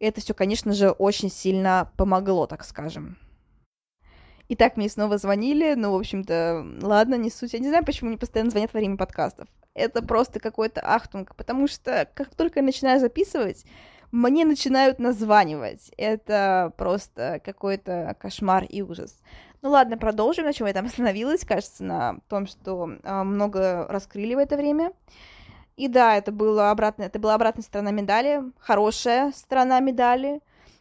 [0.00, 3.16] это все, конечно же, очень сильно помогло, так скажем.
[4.48, 7.52] Итак, мне снова звонили, ну, в общем-то, ладно, не суть.
[7.52, 11.66] Я не знаю, почему мне постоянно звонят во время подкастов это просто какой-то ахтунг, потому
[11.66, 13.64] что как только я начинаю записывать,
[14.10, 15.90] мне начинают названивать.
[15.96, 19.18] Это просто какой-то кошмар и ужас.
[19.62, 21.44] Ну ладно, продолжим, на чем я там остановилась.
[21.44, 24.92] Кажется, на том, что э, много раскрыли в это время.
[25.76, 30.40] И да, это, было обратно, это была обратная сторона медали, хорошая сторона медали,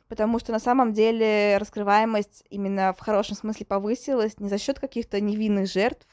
[0.09, 5.21] потому что на самом деле раскрываемость именно в хорошем смысле повысилась не за счет каких-то
[5.21, 6.05] невинных жертв,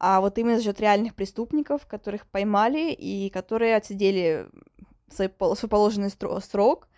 [0.00, 4.48] а вот именно за счет реальных преступников, которых поймали и которые отсидели
[5.10, 6.88] свой, свой положенный срок.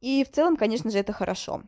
[0.00, 1.62] И в целом, конечно же, это хорошо.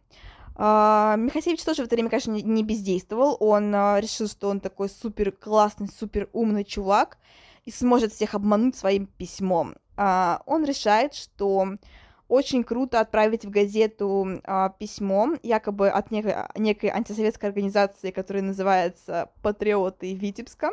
[0.57, 3.37] Uh, Михасевич тоже в это время, конечно, не бездействовал.
[3.41, 7.19] Он uh, решил, что он такой супер классный, супер умный чувак
[7.65, 9.75] и сможет всех обмануть своим письмом.
[9.97, 11.67] Uh, он решает, что
[12.29, 19.31] очень круто отправить в газету а, письмо, якобы от некой, некой антисоветской организации, которая называется
[19.43, 20.71] «Патриоты Витебска».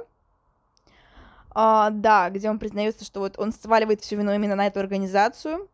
[1.53, 5.67] А, да, где он признается, что вот он сваливает всю вину именно на эту организацию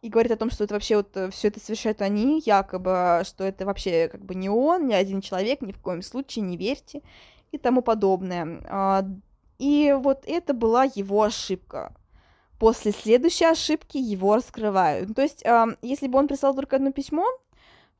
[0.00, 3.42] и говорит о том, что это вообще вот э, все это совершают они, якобы, что
[3.42, 7.02] это вообще как бы не он, не один человек, ни в коем случае не верьте
[7.50, 8.62] и тому подобное.
[8.68, 9.04] А,
[9.58, 11.92] и вот это была его ошибка
[12.58, 15.08] после следующей ошибки его раскрывают.
[15.08, 17.26] Ну, то есть, э, если бы он прислал только одно письмо,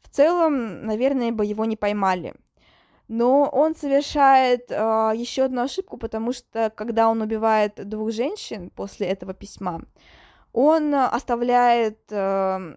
[0.02, 2.34] в целом, наверное, бы его не поймали.
[3.08, 9.06] Но он совершает э, еще одну ошибку, потому что когда он убивает двух женщин после
[9.06, 9.82] этого письма,
[10.52, 12.76] он оставляет, э,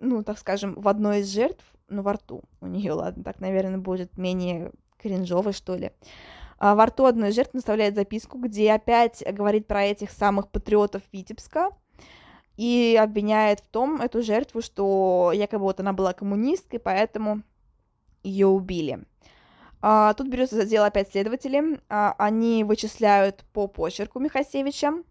[0.00, 3.78] ну, так скажем, в одной из жертв, ну, во рту у нее, ладно, так, наверное,
[3.78, 5.92] будет менее кринжово, что ли, а,
[6.62, 11.70] во рту одной из жертв наставляет записку, где опять говорит про этих самых патриотов Витебска
[12.56, 17.42] и обвиняет в том эту жертву, что якобы вот она была коммунисткой, поэтому
[18.22, 19.04] ее убили.
[19.80, 21.80] А, тут берется за дело опять следователи.
[21.88, 25.02] А, они вычисляют по почерку Михасевича.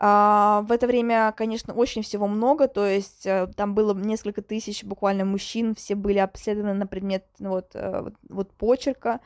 [0.00, 5.24] в это время, конечно, очень всего много, то есть э, там было несколько тысяч буквально
[5.24, 9.20] мужчин, все были обследованы на предмет ну, вот, э, вот, вот почерка.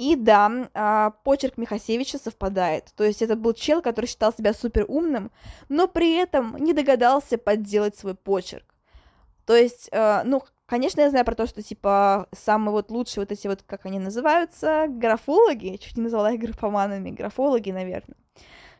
[0.00, 2.90] И да, а, почерк Михасевича совпадает.
[2.96, 5.30] То есть это был чел, который считал себя супер умным,
[5.68, 8.64] но при этом не догадался подделать свой почерк.
[9.44, 13.32] То есть, э, ну, конечно, я знаю про то, что, типа, самые вот лучшие вот
[13.32, 18.16] эти вот, как они называются, графологи, чуть не назвала их графоманами, графологи, наверное,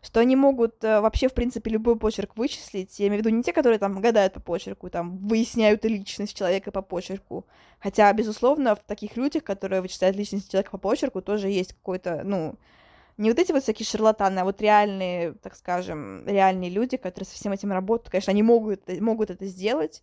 [0.02, 2.98] что они могут э, вообще, в принципе, любой почерк вычислить.
[2.98, 6.72] Я имею в виду не те, которые там гадают по почерку, там выясняют личность человека
[6.72, 7.44] по почерку.
[7.80, 12.56] Хотя, безусловно, в таких людях, которые вычисляют личность человека по почерку, тоже есть какой-то, ну,
[13.18, 17.34] не вот эти вот всякие шарлатаны, а вот реальные, так скажем, реальные люди, которые со
[17.34, 18.10] всем этим работают.
[18.10, 20.02] Конечно, они могут, могут это сделать,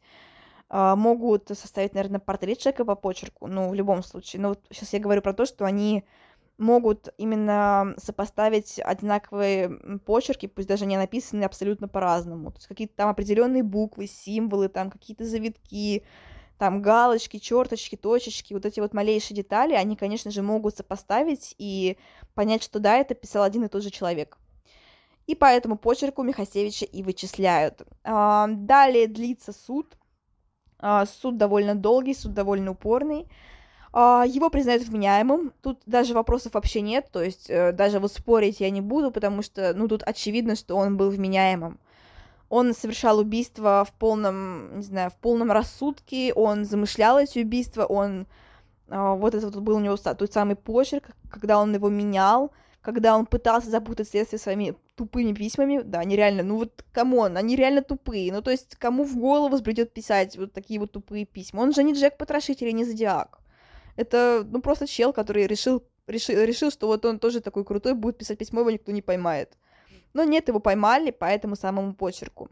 [0.69, 4.43] а, могут составить, наверное, портрет человека по почерку, ну, в любом случае.
[4.43, 6.03] Но вот сейчас я говорю про то, что они
[6.57, 12.51] могут именно сопоставить одинаковые почерки, пусть даже не написанные абсолютно по-разному.
[12.51, 16.03] То есть какие-то там определенные буквы, символы, там какие-то завитки,
[16.57, 21.97] там галочки, черточки, точечки, вот эти вот малейшие детали, они, конечно же, могут сопоставить и
[22.33, 24.37] понять, что да, это писал один и тот же человек.
[25.27, 27.81] И по этому почерку Михасевича и вычисляют.
[28.03, 29.97] А, далее длится суд.
[30.79, 33.27] А, суд довольно долгий, суд довольно упорный.
[33.93, 35.53] А, его признают вменяемым.
[35.61, 39.41] Тут даже вопросов вообще нет, то есть э, даже вот спорить я не буду, потому
[39.41, 41.79] что, ну, тут очевидно, что он был вменяемым.
[42.49, 48.27] Он совершал убийство в полном, не знаю, в полном рассудке, он замышлял эти убийства, он...
[48.89, 53.17] А, вот это вот был у него тот самый почерк, когда он его менял, когда
[53.17, 57.55] он пытался запутать следствие своими тупыми письмами, да, они реально, ну вот, come on, они
[57.55, 61.61] реально тупые, ну то есть кому в голову взбредет писать вот такие вот тупые письма?
[61.61, 63.39] Он же не Джек Потрошитель и не Зодиак.
[63.97, 68.17] Это, ну, просто чел, который решил, решил, решил, что вот он тоже такой крутой, будет
[68.17, 69.57] писать письмо, его никто не поймает.
[70.13, 72.49] Но нет, его поймали по этому самому почерку.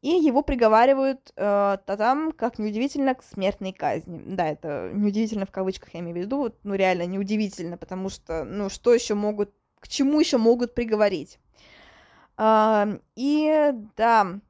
[0.00, 4.22] И его приговаривают э, там, как неудивительно, к смертной казни.
[4.24, 8.44] Да, это неудивительно в кавычках я имею в виду, вот, ну реально неудивительно, потому что,
[8.44, 11.38] ну что еще могут, к чему еще могут приговорить?
[12.38, 14.40] Э, и да,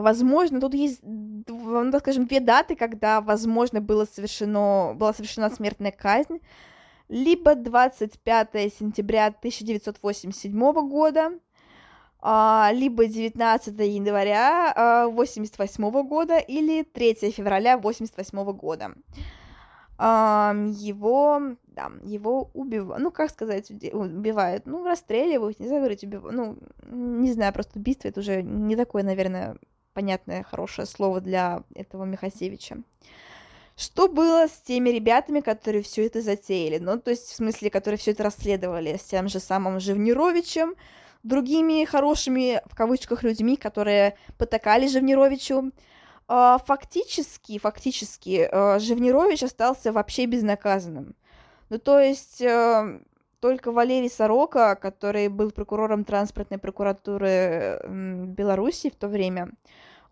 [0.00, 6.40] возможно, тут есть, ну, скажем, две даты, когда, возможно, было совершено, была совершена смертная казнь
[7.12, 11.38] либо 25 сентября 1987 года,
[12.20, 18.94] а, либо 19 января 1988 а, года или 3 февраля 1988 года.
[19.98, 26.34] А, его, да, его убивают, ну, как сказать, убивают, ну, расстреливают, не знаю, говорить, убивают,
[26.34, 29.58] ну, не знаю, просто убийство, это уже не такое, наверное,
[29.92, 32.78] понятное, хорошее слово для этого Михасевича.
[33.76, 36.78] Что было с теми ребятами, которые все это затеяли?
[36.78, 40.74] Ну, то есть, в смысле, которые все это расследовали, с тем же самым Живнировичем,
[41.22, 45.72] другими хорошими, в кавычках, людьми, которые потакали Живнировичу.
[46.28, 51.14] А, фактически, фактически, а, Живнирович остался вообще безнаказанным.
[51.70, 53.00] Ну, то есть, э,
[53.42, 59.50] только Валерий Сорока, который был прокурором транспортной прокуратуры Беларуси в то время,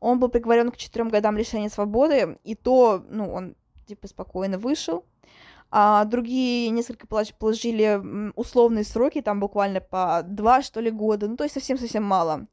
[0.01, 3.55] он был приговорен к четырем годам лишения свободы, и то, ну, он
[3.87, 5.05] типа спокойно вышел.
[5.70, 8.03] А другие несколько положили
[8.35, 12.49] условные сроки, там буквально по два, что ли, года, ну, то есть совсем-совсем мало.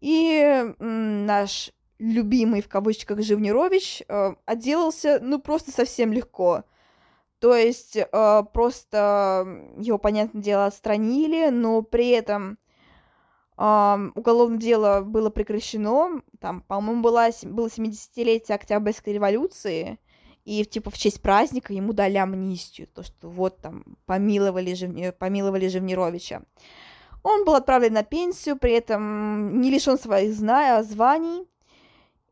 [0.00, 6.62] И наш любимый, в кавычках, Живнирович э, отделался, ну, просто совсем легко.
[7.40, 12.58] То есть э, просто его, понятное дело, отстранили, но при этом
[13.56, 19.98] уголовное дело было прекращено, там, по-моему, была, было 70-летие Октябрьской революции,
[20.46, 25.14] и, типа, в честь праздника ему дали амнистию, то, что вот там помиловали, Жив...
[25.18, 26.40] помиловали Живнировича.
[27.22, 30.82] Он был отправлен на пенсию, при этом не лишен своих зна...
[30.82, 31.46] званий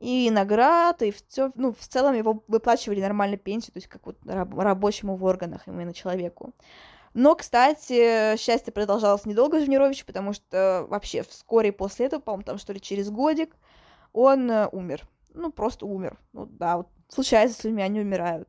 [0.01, 4.17] и наград, и все, ну, в целом его выплачивали нормально пенсию, то есть как вот
[4.25, 6.53] рабочему в органах именно человеку.
[7.15, 12.73] Но, кстати, счастье продолжалось недолго Жунировичу, потому что вообще вскоре после этого, по-моему, там что
[12.73, 13.57] ли через годик,
[14.13, 15.07] он э, умер.
[15.35, 16.19] Ну, просто умер.
[16.33, 18.49] Ну, да, вот случается с людьми, они умирают.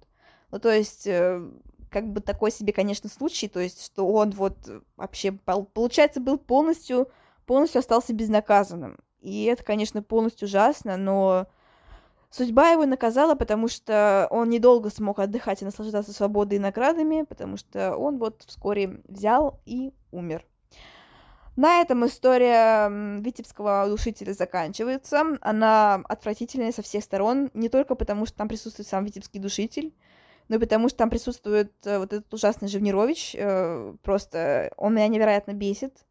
[0.51, 1.41] Ну, то есть, э,
[1.89, 4.57] как бы такой себе, конечно, случай, то есть, что он вот
[4.97, 7.09] вообще, получается, был полностью,
[7.45, 8.99] полностью остался безнаказанным.
[9.21, 11.47] И это, конечно, полностью ужасно, но
[12.31, 17.57] Судьба его наказала, потому что он недолго смог отдыхать и наслаждаться свободой и наградами, потому
[17.57, 20.45] что он вот вскоре взял и умер.
[21.55, 22.87] На этом история
[23.19, 25.23] Витебского душителя заканчивается.
[25.41, 29.93] Она отвратительная со всех сторон, не только потому, что там присутствует сам Витебский душитель,
[30.49, 33.35] но и потому, что там присутствует э, вот этот ужасный Живнирович.
[33.35, 36.05] Э, просто он меня невероятно бесит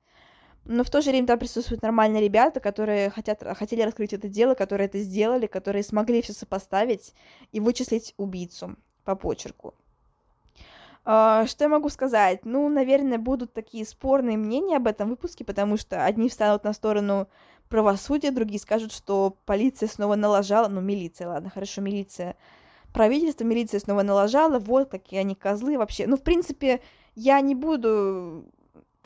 [0.65, 4.55] но в то же время там присутствуют нормальные ребята, которые хотят, хотели раскрыть это дело,
[4.55, 7.15] которые это сделали, которые смогли все сопоставить
[7.53, 9.75] и вычислить убийцу по почерку.
[11.05, 12.45] Uh, что я могу сказать?
[12.45, 17.29] Ну, наверное, будут такие спорные мнения об этом выпуске, потому что одни встанут на сторону
[17.71, 22.37] правосудия, другие скажут, что полиция снова налажала, ну, милиция, ладно, хорошо, милиция,
[22.93, 26.07] правительство, милиция снова налажала, вот какие они козлы вообще.
[26.07, 26.81] Ну, в принципе,
[27.15, 28.45] я не буду,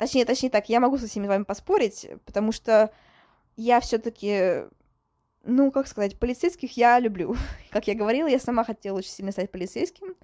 [0.02, 2.92] точнее, точнее так, я могу со всеми вами поспорить, потому что
[3.56, 4.64] я все таки
[5.44, 7.36] ну, как сказать, полицейских я люблю.
[7.70, 10.14] Как я говорила, я сама хотела очень сильно стать полицейским.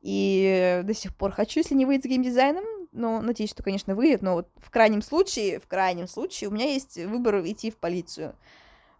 [0.00, 2.64] И до сих пор хочу, если не выйдет с геймдизайном.
[2.92, 4.22] Но надеюсь, что, конечно, выйдет.
[4.22, 8.36] Но вот в крайнем случае, в крайнем случае, у меня есть выбор идти в полицию.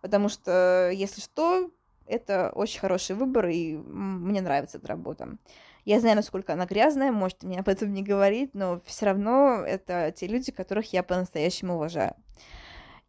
[0.01, 1.70] Потому что, если что,
[2.07, 5.37] это очень хороший выбор, и мне нравится эта работа.
[5.85, 10.12] Я знаю, насколько она грязная, можете мне об этом не говорить, но все равно это
[10.16, 12.14] те люди, которых я по-настоящему уважаю.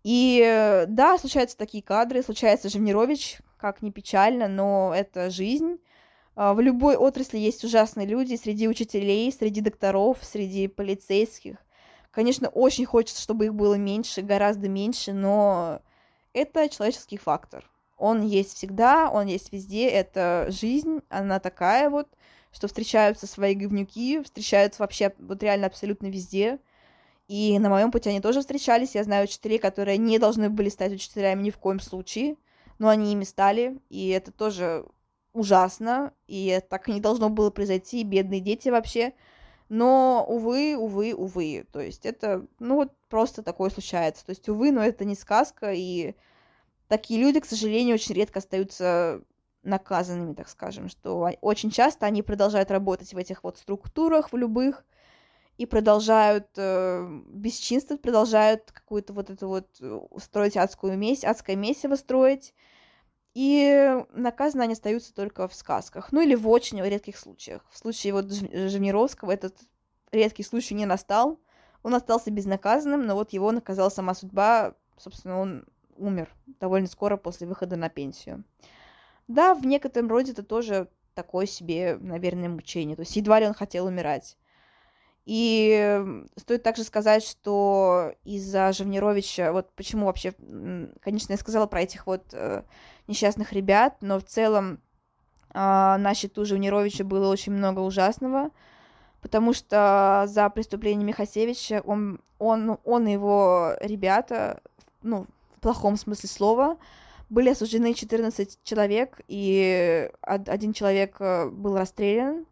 [0.03, 5.78] И да, случаются такие кадры, случается Живнирович, как ни печально, но это жизнь.
[6.36, 11.57] А, в любой отрасли есть ужасные люди, среди учителей, среди докторов, среди полицейских.
[12.11, 15.80] Конечно, очень хочется, чтобы их было меньше, гораздо меньше, но
[16.34, 17.69] это человеческий фактор.
[17.97, 22.09] Он есть всегда, он есть везде, это жизнь, она такая вот,
[22.54, 26.60] что встречаются свои говнюки, встречаются вообще вот реально абсолютно везде.
[27.28, 28.95] И на моем пути они тоже встречались.
[28.95, 32.36] Я знаю учителей, которые не должны были стать учителями ни в коем случае,
[32.80, 34.86] но они ими стали, и это тоже
[35.34, 39.14] ужасно, и так не должно было произойти, бедные дети вообще.
[39.70, 41.66] Но, увы, увы, увы.
[41.72, 44.26] То есть это, ну вот просто такое случается.
[44.26, 46.14] То есть, увы, но это не сказка, и
[46.88, 49.24] такие люди, к сожалению, очень редко остаются
[49.64, 54.86] наказанными, так скажем, что очень часто они продолжают работать в этих вот структурах, в любых,
[55.57, 61.95] и продолжают э, бесчинствовать, продолжают какую-то вот эту вот э, строить адскую месть, адское месиво
[61.95, 62.53] строить,
[63.34, 67.64] и наказаны они остаются только в сказках, ну или в очень редких случаях.
[67.70, 69.55] В случае вот Жемировского этот
[70.11, 71.39] редкий случай не настал,
[71.84, 75.66] он остался безнаказанным, но вот его наказала сама судьба, собственно, он
[75.97, 78.43] умер довольно скоро после выхода на пенсию.
[79.28, 82.95] Да, в некотором роде это тоже такое себе, наверное, мучение.
[82.95, 84.38] То есть едва ли он хотел умирать.
[85.26, 86.03] И
[86.36, 90.34] стоит также сказать, что из-за Живнировича, вот почему вообще,
[91.01, 92.63] конечно, я сказала про этих вот э,
[93.07, 94.82] несчастных ребят, но в целом
[95.53, 98.49] э, на счету Живнировича было очень много ужасного,
[99.21, 104.61] потому что за преступление Михасевича он, он, он и его ребята,
[105.03, 106.78] ну, в плохом смысле слова,
[107.34, 112.45] были осуждены 14 человек, и один человек э, был расстрелян,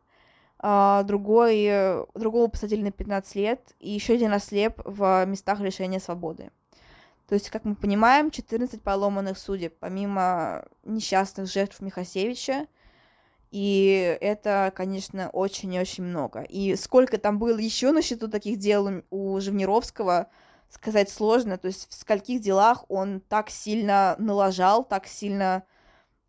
[0.57, 5.99] а, другой, э, другого посадили на 15 лет, и еще один ослеп в местах лишения
[5.99, 6.49] свободы.
[7.27, 12.65] То есть, как мы понимаем, 14 поломанных судеб, помимо несчастных жертв Михасевича,
[13.51, 16.41] и это, конечно, очень и очень много.
[16.41, 20.27] И сколько там было еще на счету таких дел у Живнировского,
[20.71, 21.57] сказать сложно.
[21.57, 25.63] То есть в скольких делах он так сильно налажал, так сильно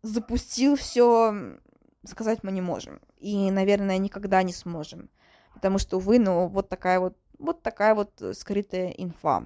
[0.01, 1.57] запустил все,
[2.05, 2.99] сказать мы не можем.
[3.17, 5.09] И, наверное, никогда не сможем.
[5.53, 9.43] Потому что, увы, ну, вот такая вот, вот такая вот скрытая инфа.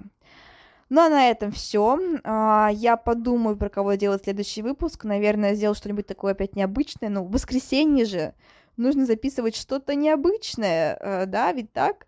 [0.90, 1.98] Ну, а на этом все.
[2.24, 5.04] А, я подумаю, про кого делать следующий выпуск.
[5.04, 7.10] Наверное, сделал что-нибудь такое опять необычное.
[7.10, 8.34] Ну, в воскресенье же
[8.76, 12.06] нужно записывать что-то необычное, э, да, ведь так?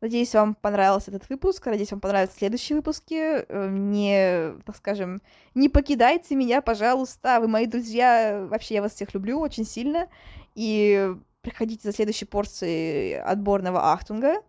[0.00, 1.66] Надеюсь, вам понравился этот выпуск.
[1.66, 3.14] Надеюсь, вам понравятся следующие выпуски.
[3.14, 5.20] Э, не, так скажем,
[5.54, 7.38] не покидайте меня, пожалуйста.
[7.40, 8.46] Вы мои друзья.
[8.48, 10.08] Вообще, я вас всех люблю очень сильно.
[10.54, 14.42] И приходите за следующей порцией отборного Ахтунга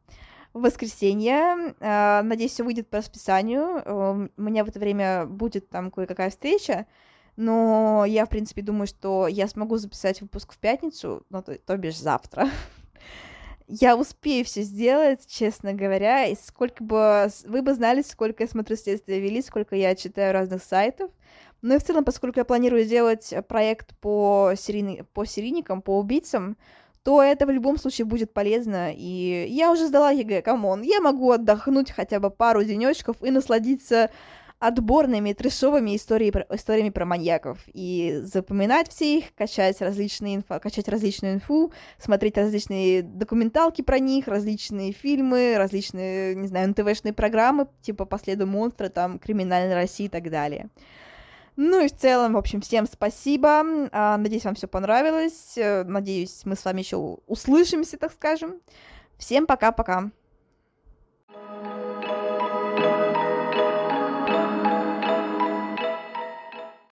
[0.54, 1.76] в воскресенье.
[1.82, 3.82] Э, надеюсь, все выйдет по расписанию.
[3.84, 6.86] Э, у меня в это время будет там кое-какая встреча.
[7.36, 11.76] Но я, в принципе, думаю, что я смогу записать выпуск в пятницу, ну, то, то
[11.76, 12.50] бишь завтра.
[13.72, 17.30] я успею все сделать, честно говоря, и сколько бы...
[17.46, 21.10] Вы бы знали, сколько я смотрю следствие вели, сколько я читаю разных сайтов.
[21.62, 26.58] Ну и в целом, поскольку я планирую сделать проект по, серийный, по серийникам, по убийцам,
[27.04, 28.92] то это в любом случае будет полезно.
[28.94, 30.82] И я уже сдала ЕГЭ, come on.
[30.82, 34.12] Я могу отдохнуть хотя бы пару денечков и насладиться
[34.62, 41.34] отборными трешовыми истории, историями про маньяков и запоминать все их, качать различные инфо, качать различную
[41.34, 48.20] инфу, смотреть различные документалки про них, различные фильмы, различные, не знаю, НТВшные программы, типа «По
[48.20, 50.70] следу монстра», там «Криминальная Россия» и так далее.
[51.56, 53.64] Ну и в целом, в общем, всем спасибо.
[53.92, 55.56] А, надеюсь, вам все понравилось.
[55.58, 58.62] Надеюсь, мы с вами еще услышимся, так скажем.
[59.18, 60.12] Всем пока-пока.